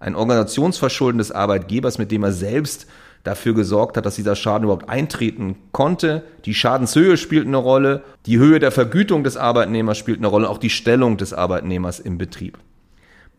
ein 0.00 0.16
Organisationsverschulden 0.16 1.18
des 1.18 1.30
Arbeitgebers, 1.30 1.98
mit 1.98 2.10
dem 2.10 2.24
er 2.24 2.32
selbst 2.32 2.88
dafür 3.24 3.54
gesorgt 3.54 3.96
hat, 3.96 4.06
dass 4.06 4.16
dieser 4.16 4.36
Schaden 4.36 4.64
überhaupt 4.64 4.88
eintreten 4.88 5.56
konnte. 5.72 6.24
Die 6.44 6.54
Schadenshöhe 6.54 7.16
spielt 7.16 7.46
eine 7.46 7.56
Rolle, 7.56 8.02
die 8.26 8.38
Höhe 8.38 8.58
der 8.58 8.72
Vergütung 8.72 9.24
des 9.24 9.36
Arbeitnehmers 9.36 9.98
spielt 9.98 10.18
eine 10.18 10.26
Rolle, 10.26 10.48
auch 10.48 10.58
die 10.58 10.70
Stellung 10.70 11.16
des 11.16 11.32
Arbeitnehmers 11.32 12.00
im 12.00 12.18
Betrieb. 12.18 12.58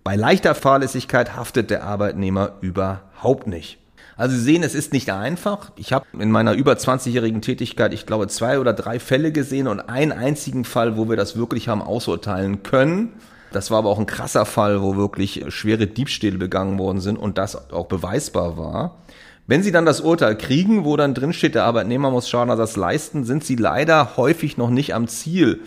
Bei 0.03 0.15
leichter 0.15 0.55
Fahrlässigkeit 0.55 1.35
haftet 1.35 1.69
der 1.69 1.83
Arbeitnehmer 1.83 2.53
überhaupt 2.61 3.47
nicht. 3.47 3.79
Also 4.15 4.35
Sie 4.35 4.41
sehen, 4.41 4.63
es 4.63 4.75
ist 4.75 4.93
nicht 4.93 5.09
einfach. 5.09 5.71
Ich 5.75 5.91
habe 5.91 6.05
in 6.19 6.29
meiner 6.29 6.53
über 6.53 6.73
20-jährigen 6.73 7.41
Tätigkeit, 7.41 7.93
ich 7.93 8.05
glaube, 8.05 8.27
zwei 8.27 8.59
oder 8.59 8.73
drei 8.73 8.99
Fälle 8.99 9.31
gesehen 9.31 9.67
und 9.67 9.79
einen 9.79 10.11
einzigen 10.11 10.65
Fall, 10.65 10.97
wo 10.97 11.09
wir 11.09 11.17
das 11.17 11.35
wirklich 11.35 11.67
haben 11.67 11.81
ausurteilen 11.81 12.63
können. 12.63 13.13
Das 13.51 13.71
war 13.71 13.79
aber 13.79 13.89
auch 13.89 13.99
ein 13.99 14.05
krasser 14.05 14.45
Fall, 14.45 14.81
wo 14.81 14.95
wirklich 14.95 15.45
schwere 15.49 15.87
Diebstähle 15.87 16.37
begangen 16.37 16.79
worden 16.79 16.99
sind 16.99 17.17
und 17.17 17.37
das 17.37 17.71
auch 17.71 17.85
beweisbar 17.85 18.57
war. 18.57 18.97
Wenn 19.45 19.61
Sie 19.61 19.73
dann 19.73 19.85
das 19.85 19.99
Urteil 19.99 20.37
kriegen, 20.37 20.85
wo 20.85 20.95
dann 20.95 21.13
drin 21.13 21.33
steht, 21.33 21.55
der 21.55 21.65
Arbeitnehmer 21.65 22.09
muss 22.09 22.29
Schadenersatz 22.29 22.77
leisten, 22.77 23.25
sind 23.25 23.43
Sie 23.43 23.57
leider 23.57 24.15
häufig 24.15 24.55
noch 24.55 24.69
nicht 24.69 24.95
am 24.95 25.09
Ziel, 25.09 25.59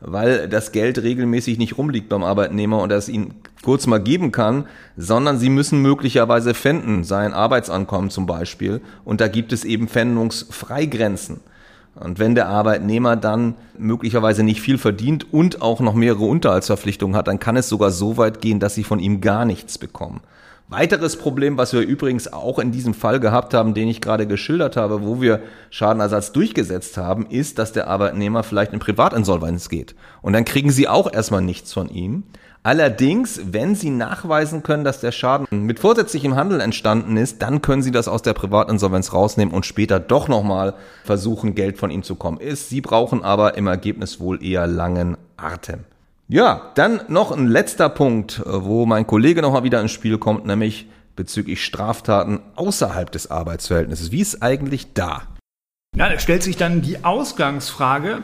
weil 0.00 0.50
das 0.50 0.70
Geld 0.70 1.02
regelmäßig 1.02 1.56
nicht 1.56 1.78
rumliegt 1.78 2.10
beim 2.10 2.24
Arbeitnehmer 2.24 2.82
und 2.82 2.92
er 2.92 2.98
es 2.98 3.08
Ihnen 3.08 3.34
kurz 3.62 3.86
mal 3.86 4.02
geben 4.02 4.32
kann, 4.32 4.66
sondern 4.98 5.38
Sie 5.38 5.48
müssen 5.48 5.80
möglicherweise 5.80 6.52
fänden, 6.52 7.04
sein 7.04 7.32
Arbeitsankommen 7.32 8.10
zum 8.10 8.26
Beispiel, 8.26 8.82
und 9.02 9.22
da 9.22 9.28
gibt 9.28 9.54
es 9.54 9.64
eben 9.64 9.88
Pfändungsfreigrenzen. 9.88 11.40
Und 11.94 12.18
wenn 12.18 12.34
der 12.34 12.48
Arbeitnehmer 12.48 13.16
dann 13.16 13.54
möglicherweise 13.78 14.42
nicht 14.42 14.60
viel 14.60 14.76
verdient 14.76 15.32
und 15.32 15.62
auch 15.62 15.80
noch 15.80 15.94
mehrere 15.94 16.24
Unterhaltsverpflichtungen 16.24 17.16
hat, 17.16 17.28
dann 17.28 17.38
kann 17.38 17.56
es 17.56 17.70
sogar 17.70 17.92
so 17.92 18.18
weit 18.18 18.42
gehen, 18.42 18.60
dass 18.60 18.74
Sie 18.74 18.84
von 18.84 18.98
ihm 18.98 19.22
gar 19.22 19.46
nichts 19.46 19.78
bekommen. 19.78 20.20
Weiteres 20.72 21.16
Problem, 21.16 21.58
was 21.58 21.74
wir 21.74 21.82
übrigens 21.82 22.32
auch 22.32 22.58
in 22.58 22.72
diesem 22.72 22.94
Fall 22.94 23.20
gehabt 23.20 23.52
haben, 23.52 23.74
den 23.74 23.88
ich 23.88 24.00
gerade 24.00 24.26
geschildert 24.26 24.74
habe, 24.74 25.04
wo 25.04 25.20
wir 25.20 25.40
Schadenersatz 25.68 26.32
durchgesetzt 26.32 26.96
haben, 26.96 27.26
ist, 27.26 27.58
dass 27.58 27.72
der 27.72 27.88
Arbeitnehmer 27.88 28.42
vielleicht 28.42 28.72
in 28.72 28.78
Privatinsolvenz 28.78 29.68
geht. 29.68 29.94
Und 30.22 30.32
dann 30.32 30.46
kriegen 30.46 30.70
Sie 30.70 30.88
auch 30.88 31.12
erstmal 31.12 31.42
nichts 31.42 31.74
von 31.74 31.90
ihm. 31.90 32.22
Allerdings, 32.62 33.38
wenn 33.52 33.74
Sie 33.74 33.90
nachweisen 33.90 34.62
können, 34.62 34.82
dass 34.82 35.00
der 35.00 35.12
Schaden 35.12 35.66
mit 35.66 35.78
vorsätzlichem 35.78 36.36
Handel 36.36 36.62
entstanden 36.62 37.18
ist, 37.18 37.42
dann 37.42 37.60
können 37.60 37.82
Sie 37.82 37.90
das 37.90 38.08
aus 38.08 38.22
der 38.22 38.32
Privatinsolvenz 38.32 39.12
rausnehmen 39.12 39.52
und 39.52 39.66
später 39.66 40.00
doch 40.00 40.26
nochmal 40.26 40.72
versuchen, 41.04 41.54
Geld 41.54 41.76
von 41.76 41.90
ihm 41.90 42.02
zu 42.02 42.14
kommen. 42.14 42.38
Ist, 42.38 42.70
Sie 42.70 42.80
brauchen 42.80 43.22
aber 43.22 43.58
im 43.58 43.66
Ergebnis 43.66 44.20
wohl 44.20 44.42
eher 44.42 44.66
langen 44.66 45.18
Atem. 45.36 45.80
Ja, 46.32 46.72
dann 46.76 47.02
noch 47.08 47.30
ein 47.30 47.46
letzter 47.46 47.90
Punkt, 47.90 48.38
äh, 48.38 48.44
wo 48.46 48.86
mein 48.86 49.06
Kollege 49.06 49.42
nochmal 49.42 49.64
wieder 49.64 49.82
ins 49.82 49.92
Spiel 49.92 50.16
kommt, 50.16 50.46
nämlich 50.46 50.86
bezüglich 51.14 51.62
Straftaten 51.62 52.40
außerhalb 52.56 53.12
des 53.12 53.30
Arbeitsverhältnisses. 53.30 54.12
Wie 54.12 54.22
ist 54.22 54.42
eigentlich 54.42 54.94
da? 54.94 55.24
Ja, 55.94 56.08
da 56.08 56.18
stellt 56.18 56.42
sich 56.42 56.56
dann 56.56 56.80
die 56.80 57.04
Ausgangsfrage, 57.04 58.22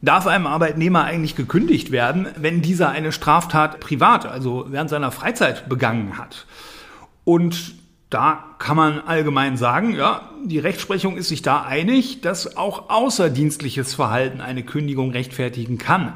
darf 0.00 0.28
einem 0.28 0.46
Arbeitnehmer 0.46 1.02
eigentlich 1.02 1.34
gekündigt 1.34 1.90
werden, 1.90 2.28
wenn 2.36 2.62
dieser 2.62 2.90
eine 2.90 3.10
Straftat 3.10 3.80
privat, 3.80 4.26
also 4.26 4.66
während 4.68 4.88
seiner 4.88 5.10
Freizeit 5.10 5.68
begangen 5.68 6.18
hat? 6.18 6.46
Und 7.24 7.74
da 8.10 8.44
kann 8.60 8.76
man 8.76 9.00
allgemein 9.00 9.56
sagen, 9.56 9.96
ja, 9.96 10.30
die 10.44 10.60
Rechtsprechung 10.60 11.16
ist 11.16 11.30
sich 11.30 11.42
da 11.42 11.62
einig, 11.62 12.20
dass 12.20 12.56
auch 12.56 12.90
außerdienstliches 12.90 13.92
Verhalten 13.92 14.40
eine 14.40 14.62
Kündigung 14.62 15.10
rechtfertigen 15.10 15.78
kann. 15.78 16.12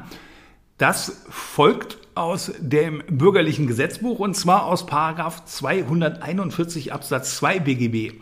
Das 0.77 1.21
folgt 1.29 1.97
aus 2.15 2.51
dem 2.59 3.01
bürgerlichen 3.07 3.65
Gesetzbuch 3.65 4.19
und 4.19 4.35
zwar 4.35 4.65
aus 4.65 4.85
Paragraph 4.85 5.45
241 5.45 6.91
Absatz 6.91 7.37
2 7.37 7.59
BGB. 7.59 8.15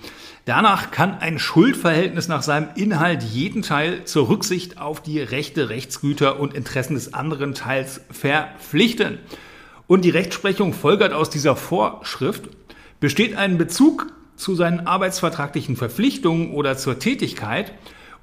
Danach 0.45 0.91
kann 0.91 1.17
ein 1.17 1.39
Schuldverhältnis 1.39 2.27
nach 2.27 2.43
seinem 2.43 2.69
Inhalt 2.75 3.23
jeden 3.23 3.63
Teil 3.63 4.05
zur 4.05 4.29
Rücksicht 4.29 4.79
auf 4.79 5.01
die 5.01 5.19
Rechte, 5.19 5.69
Rechtsgüter 5.69 6.39
und 6.39 6.53
Interessen 6.53 6.93
des 6.93 7.15
anderen 7.15 7.55
Teils 7.55 8.01
verpflichten. 8.11 9.17
Und 9.87 10.05
die 10.05 10.11
Rechtsprechung 10.11 10.73
folgert 10.73 11.13
aus 11.13 11.31
dieser 11.31 11.55
Vorschrift, 11.55 12.49
besteht 12.99 13.35
ein 13.35 13.57
Bezug 13.57 14.13
zu 14.35 14.53
seinen 14.53 14.85
arbeitsvertraglichen 14.85 15.75
Verpflichtungen 15.75 16.51
oder 16.51 16.77
zur 16.77 16.99
Tätigkeit 16.99 17.73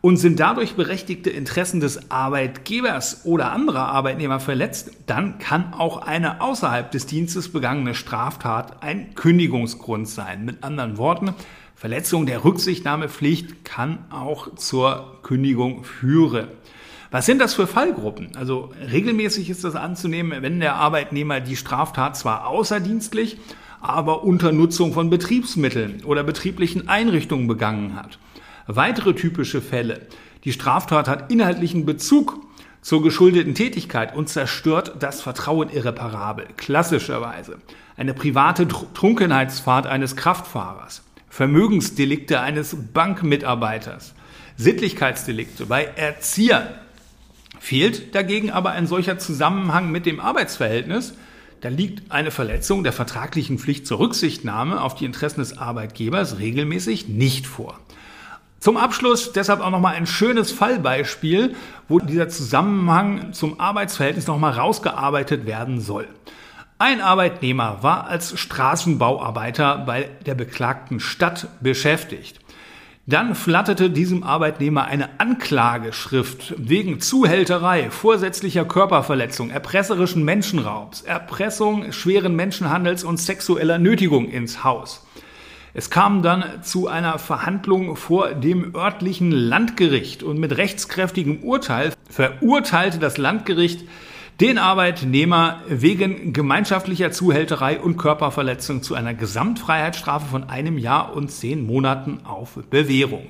und 0.01 0.17
sind 0.17 0.41
dadurch 0.41 0.75
berechtigte 0.75 1.31
Interessen 1.31 1.81
des 1.81 2.11
Arbeitgebers 2.11 3.23
oder 3.25 3.53
anderer 3.53 3.89
Arbeitnehmer 3.89 4.41
verletzt, 4.41 4.93
dann 5.07 5.39
kann 5.39 5.75
auch 5.75 5.99
eine 5.99 6.41
außerhalb 6.41 6.91
des 6.91 7.07
Dienstes 7.07 7.51
begangene 7.51 7.95
Straftat 7.95 8.83
ein 8.83 9.15
Kündigungsgrund 9.15 10.09
sein. 10.09 10.45
Mit 10.45 10.65
anderen 10.65 10.97
Worten, 10.97 11.35
Verletzung 11.75 12.27
der 12.27 12.45
Rücksichtnahmepflicht 12.45 13.65
kann 13.65 13.99
auch 14.11 14.55
zur 14.55 15.19
Kündigung 15.23 15.85
führen. 15.85 16.49
Was 17.11 17.27
sind 17.27 17.41
das 17.41 17.55
für 17.55 17.67
Fallgruppen? 17.67 18.37
Also 18.37 18.71
regelmäßig 18.91 19.51
ist 19.51 19.65
das 19.65 19.75
anzunehmen, 19.75 20.43
wenn 20.43 20.61
der 20.61 20.77
Arbeitnehmer 20.77 21.41
die 21.41 21.57
Straftat 21.57 22.17
zwar 22.17 22.47
außerdienstlich, 22.47 23.39
aber 23.81 24.23
unter 24.23 24.53
Nutzung 24.53 24.93
von 24.93 25.11
Betriebsmitteln 25.11 26.05
oder 26.05 26.23
betrieblichen 26.23 26.89
Einrichtungen 26.89 27.49
begangen 27.49 27.97
hat. 27.97 28.19
Weitere 28.77 29.15
typische 29.15 29.61
Fälle. 29.61 30.07
Die 30.45 30.53
Straftat 30.53 31.09
hat 31.09 31.33
inhaltlichen 31.33 31.85
Bezug 31.85 32.39
zur 32.83 33.03
geschuldeten 33.03 33.57
Tätigkeit 33.57 34.15
und 34.15 34.29
zerstört 34.29 34.95
das 35.01 35.21
Vertrauen 35.23 35.71
irreparabel. 35.71 36.47
Klassischerweise 36.57 37.59
eine 37.97 38.15
private 38.15 38.69
Trunkenheitsfahrt 38.69 39.89
eines 39.89 40.15
Kraftfahrers, 40.15 41.03
Vermögensdelikte 41.29 42.41
eines 42.41 42.77
Bankmitarbeiters, 42.95 44.15
Sittlichkeitsdelikte 44.57 45.67
bei 45.67 45.87
Erziehern. 45.97 46.69
Fehlt 47.59 48.15
dagegen 48.15 48.53
aber 48.53 48.71
ein 48.71 48.87
solcher 48.87 49.19
Zusammenhang 49.19 49.91
mit 49.91 50.07
dem 50.07 50.21
Arbeitsverhältnis, 50.21 51.15
da 51.61 51.69
liegt 51.69 52.13
eine 52.13 52.31
Verletzung 52.31 52.85
der 52.85 52.93
vertraglichen 52.93 53.59
Pflicht 53.59 53.87
zur 53.87 53.99
Rücksichtnahme 53.99 54.81
auf 54.81 54.95
die 54.95 55.07
Interessen 55.07 55.41
des 55.41 55.59
Arbeitgebers 55.59 56.39
regelmäßig 56.39 57.09
nicht 57.09 57.49
vor. 57.49 57.81
Zum 58.61 58.77
Abschluss 58.77 59.33
deshalb 59.33 59.61
auch 59.63 59.71
nochmal 59.71 59.95
ein 59.95 60.07
schönes 60.07 60.53
Fallbeispiel, 60.53 61.55
wo 61.89 61.99
dieser 61.99 62.29
Zusammenhang 62.29 63.33
zum 63.33 63.59
Arbeitsverhältnis 63.59 64.27
nochmal 64.27 64.53
rausgearbeitet 64.53 65.47
werden 65.47 65.81
soll. 65.81 66.07
Ein 66.79 67.01
Arbeitnehmer 67.01 67.79
war 67.83 68.07
als 68.07 68.39
Straßenbauarbeiter 68.39 69.79
bei 69.87 70.11
der 70.27 70.35
beklagten 70.35 71.01
Stadt 71.01 71.49
beschäftigt. 71.63 72.41
Dann 73.07 73.35
flatterte 73.35 73.89
diesem 73.89 74.23
Arbeitnehmer 74.23 74.85
eine 74.85 75.21
Anklageschrift 75.21 76.55
wegen 76.59 77.01
Zuhälterei, 77.01 77.91
vorsätzlicher 77.91 78.67
Körperverletzung, 78.67 79.49
erpresserischen 79.49 80.23
Menschenraubs, 80.23 81.01
Erpressung, 81.01 81.93
schweren 81.93 82.37
Menschenhandels 82.37 83.05
und 83.05 83.17
sexueller 83.17 83.79
Nötigung 83.79 84.29
ins 84.29 84.65
Haus. 84.65 85.07
Es 85.73 85.89
kam 85.89 86.23
dann 86.23 86.63
zu 86.63 86.89
einer 86.89 87.19
Verhandlung 87.19 87.95
vor 87.95 88.35
dem 88.35 88.75
örtlichen 88.75 89.31
Landgericht 89.31 90.23
und 90.23 90.39
mit 90.41 90.57
rechtskräftigem 90.57 91.45
Urteil 91.45 91.93
verurteilte 92.09 92.99
das 92.99 93.19
Landgericht 93.19 93.87
den 94.41 94.59
Arbeitnehmer 94.59 95.61
wegen 95.69 96.33
gemeinschaftlicher 96.33 97.13
Zuhälterei 97.13 97.79
und 97.79 97.99
Körperverletzung 97.99 98.83
zu 98.83 98.95
einer 98.95 99.15
Gesamtfreiheitsstrafe 99.15 100.27
von 100.27 100.49
einem 100.49 100.77
Jahr 100.77 101.15
und 101.15 101.31
zehn 101.31 101.65
Monaten 101.65 102.21
auf 102.25 102.55
Bewährung. 102.71 103.27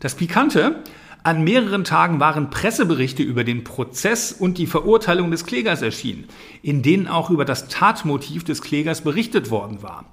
Das 0.00 0.14
Pikante, 0.14 0.82
An 1.24 1.44
mehreren 1.44 1.84
Tagen 1.84 2.18
waren 2.18 2.50
Presseberichte 2.50 3.22
über 3.22 3.44
den 3.44 3.64
Prozess 3.64 4.32
und 4.32 4.58
die 4.58 4.66
Verurteilung 4.66 5.30
des 5.30 5.46
Klägers 5.46 5.82
erschienen, 5.82 6.24
in 6.62 6.82
denen 6.82 7.06
auch 7.06 7.30
über 7.30 7.44
das 7.44 7.68
Tatmotiv 7.68 8.42
des 8.42 8.62
Klägers 8.62 9.02
berichtet 9.02 9.50
worden 9.50 9.82
war. 9.82 10.06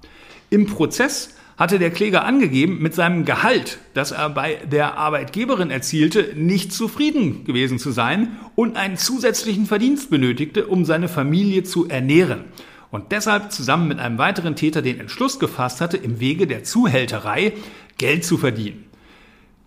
Im 0.52 0.68
Prozess 0.68 1.36
hatte 1.60 1.78
der 1.78 1.92
Kläger 1.92 2.24
angegeben, 2.24 2.82
mit 2.82 2.96
seinem 2.96 3.26
Gehalt, 3.26 3.80
das 3.94 4.12
er 4.12 4.30
bei 4.30 4.60
der 4.72 4.98
Arbeitgeberin 4.98 5.70
erzielte, 5.70 6.32
nicht 6.36 6.72
zufrieden 6.72 7.44
gewesen 7.44 7.80
zu 7.80 7.92
sein 7.92 8.38
und 8.56 8.78
einen 8.78 8.96
zusätzlichen 8.96 9.66
Verdienst 9.66 10.10
benötigte, 10.10 10.68
um 10.68 10.86
seine 10.86 11.10
Familie 11.10 11.64
zu 11.64 11.90
ernähren. 11.90 12.46
Und 12.92 13.12
deshalb 13.12 13.52
zusammen 13.52 13.90
mit 13.90 14.00
einem 14.00 14.18
weiteren 14.18 14.56
Täter 14.56 14.82
den 14.82 15.02
Entschluss 15.02 15.38
gefasst 15.38 15.82
hatte, 15.82 15.98
im 15.98 16.22
Wege 16.22 16.48
der 16.48 16.64
Zuhälterei 16.64 17.52
Geld 17.98 18.24
zu 18.24 18.38
verdienen. 18.38 18.86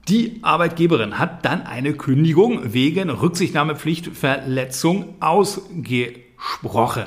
Die 0.08 0.38
Arbeitgeberin 0.40 1.18
hat 1.18 1.44
dann 1.44 1.60
eine 1.62 1.92
Kündigung 1.92 2.72
wegen 2.72 3.10
Rücksichtnahmepflichtverletzung 3.10 5.16
ausgesprochen. 5.20 7.04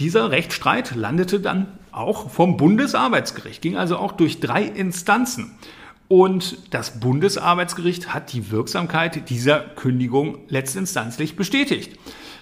Dieser 0.00 0.32
Rechtsstreit 0.32 0.96
landete 0.96 1.38
dann 1.40 1.77
auch 1.98 2.30
vom 2.30 2.56
Bundesarbeitsgericht, 2.56 3.60
ging 3.60 3.76
also 3.76 3.96
auch 3.98 4.12
durch 4.12 4.40
drei 4.40 4.62
Instanzen. 4.62 5.58
Und 6.08 6.74
das 6.74 7.00
Bundesarbeitsgericht 7.00 8.14
hat 8.14 8.32
die 8.32 8.50
Wirksamkeit 8.50 9.28
dieser 9.28 9.60
Kündigung 9.60 10.38
letztinstanzlich 10.48 11.36
bestätigt. 11.36 11.98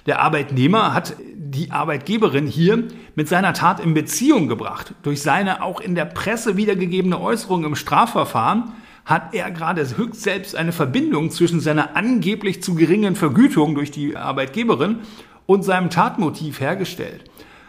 Der 0.06 0.20
Arbeitnehmer 0.20 0.94
hat 0.94 1.16
die 1.34 1.72
Arbeitgeberin 1.72 2.46
hier 2.46 2.84
mit 3.16 3.28
seiner 3.28 3.54
Tat 3.54 3.80
in 3.80 3.92
Beziehung 3.92 4.46
gebracht. 4.46 4.94
Durch 5.02 5.20
seine 5.20 5.62
auch 5.64 5.80
in 5.80 5.96
der 5.96 6.04
Presse 6.04 6.56
wiedergegebene 6.56 7.20
Äußerung 7.20 7.64
im 7.64 7.74
Strafverfahren 7.74 8.72
hat 9.04 9.34
er 9.34 9.50
gerade 9.50 9.84
höchst 9.96 10.22
selbst 10.22 10.54
eine 10.54 10.72
Verbindung 10.72 11.30
zwischen 11.30 11.60
seiner 11.60 11.96
angeblich 11.96 12.62
zu 12.62 12.74
geringen 12.74 13.16
Vergütung 13.16 13.74
durch 13.74 13.90
die 13.90 14.16
Arbeitgeberin 14.16 15.00
und 15.46 15.64
seinem 15.64 15.90
Tatmotiv 15.90 16.60
hergestellt. 16.60 17.24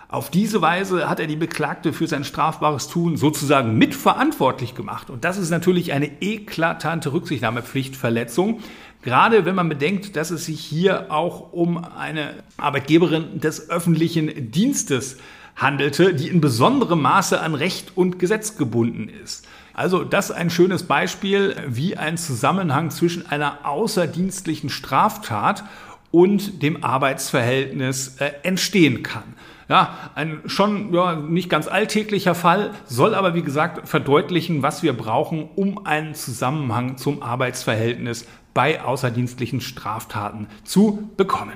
Auf 0.10 0.32
diese 0.32 0.62
Weise 0.62 1.10
hat 1.10 1.20
er 1.20 1.28
die 1.28 1.36
Beklagte 1.36 1.92
für 1.92 2.08
sein 2.08 2.24
strafbares 2.24 2.88
Tun 2.88 3.18
sozusagen 3.18 3.78
mitverantwortlich 3.78 4.74
gemacht. 4.74 5.10
Und 5.10 5.26
das 5.26 5.38
ist 5.38 5.50
natürlich 5.50 5.92
eine 5.92 6.22
eklatante 6.22 7.12
Rücksichtnahmepflichtverletzung, 7.12 8.62
gerade 9.02 9.44
wenn 9.44 9.56
man 9.56 9.68
bedenkt, 9.68 10.16
dass 10.16 10.32
es 10.32 10.46
sich 10.46 10.62
hier 10.62 11.12
auch 11.12 11.52
um 11.52 11.84
eine 11.84 12.36
Arbeitgeberin 12.56 13.42
des 13.42 13.70
öffentlichen 13.70 14.50
Dienstes 14.52 15.18
handelte, 15.58 16.14
die 16.14 16.30
in 16.30 16.40
besonderem 16.40 17.02
Maße 17.02 17.42
an 17.42 17.54
Recht 17.54 17.98
und 17.98 18.18
Gesetz 18.18 18.58
gebunden 18.58 19.10
ist. 19.10 19.46
Also 19.74 20.06
das 20.06 20.30
ist 20.30 20.36
ein 20.38 20.50
schönes 20.50 20.84
Beispiel, 20.84 21.56
wie 21.68 21.98
ein 21.98 22.18
Zusammenhang 22.18 22.92
zwischen 22.92 23.26
einer 23.26 23.66
außerdienstlichen 23.66 24.70
Straftat 24.70 25.66
und 26.12 26.64
dem 26.64 26.84
Arbeitsverhältnis 26.84 28.16
äh, 28.20 28.32
entstehen 28.44 29.04
kann. 29.04 29.36
Ja, 29.70 30.12
ein 30.16 30.42
schon 30.46 30.94
ja, 30.94 31.16
nicht 31.16 31.50
ganz 31.50 31.68
alltäglicher 31.68 32.36
Fall, 32.36 32.72
soll 32.86 33.14
aber 33.14 33.34
wie 33.34 33.42
gesagt 33.42 33.88
verdeutlichen, 33.88 34.64
was 34.64 34.82
wir 34.82 34.94
brauchen, 34.94 35.50
um 35.56 35.86
einen 35.86 36.16
Zusammenhang 36.16 36.98
zum 36.98 37.22
Arbeitsverhältnis 37.22 38.26
bei 38.54 38.82
außerdienstlichen 38.82 39.60
Straftaten 39.60 40.48
zu 40.64 41.10
bekommen. 41.18 41.54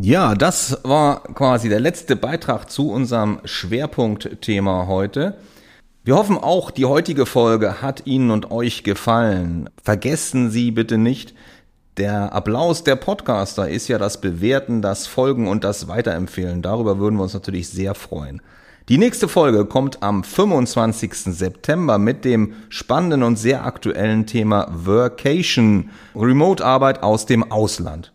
Ja, 0.00 0.36
das 0.36 0.78
war 0.84 1.24
quasi 1.34 1.68
der 1.68 1.80
letzte 1.80 2.14
Beitrag 2.14 2.70
zu 2.70 2.90
unserem 2.90 3.40
Schwerpunktthema 3.44 4.86
heute. 4.86 5.38
Wir 6.04 6.14
hoffen 6.14 6.38
auch, 6.38 6.70
die 6.70 6.84
heutige 6.84 7.26
Folge 7.26 7.82
hat 7.82 8.06
Ihnen 8.06 8.30
und 8.30 8.52
euch 8.52 8.84
gefallen. 8.84 9.68
Vergessen 9.82 10.50
Sie 10.50 10.70
bitte 10.70 10.98
nicht, 10.98 11.34
der 11.98 12.32
Applaus 12.32 12.84
der 12.84 12.96
Podcaster 12.96 13.68
ist 13.68 13.88
ja 13.88 13.98
das 13.98 14.20
Bewerten, 14.20 14.82
das 14.82 15.06
Folgen 15.06 15.48
und 15.48 15.64
das 15.64 15.88
Weiterempfehlen. 15.88 16.62
Darüber 16.62 16.98
würden 16.98 17.16
wir 17.16 17.24
uns 17.24 17.34
natürlich 17.34 17.68
sehr 17.68 17.94
freuen. 17.94 18.40
Die 18.88 18.98
nächste 18.98 19.28
Folge 19.28 19.66
kommt 19.66 20.02
am 20.02 20.24
25. 20.24 21.12
September 21.12 21.98
mit 21.98 22.24
dem 22.24 22.54
spannenden 22.70 23.22
und 23.22 23.36
sehr 23.36 23.66
aktuellen 23.66 24.26
Thema 24.26 24.68
Workation, 24.70 25.90
Remote-Arbeit 26.14 27.02
aus 27.02 27.26
dem 27.26 27.50
Ausland. 27.52 28.12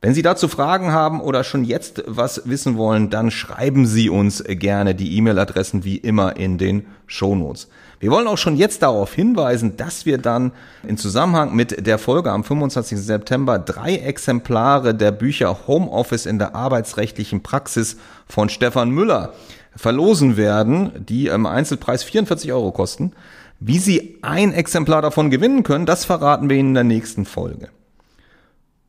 Wenn 0.00 0.14
Sie 0.14 0.22
dazu 0.22 0.46
Fragen 0.48 0.92
haben 0.92 1.20
oder 1.20 1.42
schon 1.42 1.64
jetzt 1.64 2.04
was 2.06 2.42
wissen 2.44 2.76
wollen, 2.76 3.10
dann 3.10 3.30
schreiben 3.30 3.86
Sie 3.86 4.08
uns 4.08 4.42
gerne 4.46 4.94
die 4.94 5.16
E-Mail-Adressen 5.16 5.84
wie 5.84 5.96
immer 5.96 6.36
in 6.36 6.58
den 6.58 6.86
Shownotes. 7.06 7.68
Wir 7.98 8.10
wollen 8.10 8.26
auch 8.26 8.38
schon 8.38 8.56
jetzt 8.56 8.82
darauf 8.82 9.14
hinweisen, 9.14 9.76
dass 9.76 10.04
wir 10.04 10.18
dann 10.18 10.52
in 10.86 10.98
Zusammenhang 10.98 11.54
mit 11.54 11.86
der 11.86 11.98
Folge 11.98 12.30
am 12.30 12.44
25. 12.44 12.98
September 12.98 13.58
drei 13.58 13.96
Exemplare 13.96 14.94
der 14.94 15.12
Bücher 15.12 15.66
Homeoffice 15.66 16.26
in 16.26 16.38
der 16.38 16.54
arbeitsrechtlichen 16.54 17.42
Praxis 17.42 17.96
von 18.26 18.48
Stefan 18.48 18.90
Müller 18.90 19.32
verlosen 19.74 20.36
werden, 20.36 20.92
die 21.08 21.26
im 21.26 21.46
Einzelpreis 21.46 22.02
44 22.02 22.52
Euro 22.52 22.72
kosten. 22.72 23.12
Wie 23.60 23.78
Sie 23.78 24.18
ein 24.22 24.52
Exemplar 24.52 25.02
davon 25.02 25.30
gewinnen 25.30 25.62
können, 25.62 25.86
das 25.86 26.04
verraten 26.04 26.50
wir 26.50 26.56
Ihnen 26.56 26.70
in 26.70 26.74
der 26.74 26.84
nächsten 26.84 27.24
Folge. 27.24 27.68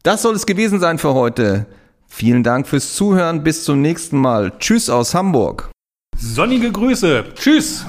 Das 0.03 0.22
soll 0.22 0.36
es 0.36 0.45
gewesen 0.45 0.80
sein 0.80 0.97
für 0.97 1.14
heute. 1.14 1.66
Vielen 2.08 2.43
Dank 2.43 2.68
fürs 2.68 2.95
Zuhören. 2.95 3.43
Bis 3.43 3.64
zum 3.64 3.82
nächsten 3.82 4.18
Mal. 4.18 4.53
Tschüss 4.60 4.89
aus 4.89 5.14
Hamburg. 5.14 5.70
Sonnige 6.18 6.72
Grüße. 6.72 7.26
Tschüss. 7.36 7.86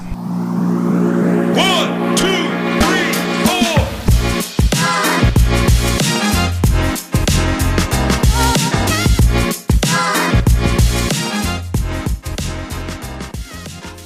one. 1.59 2.08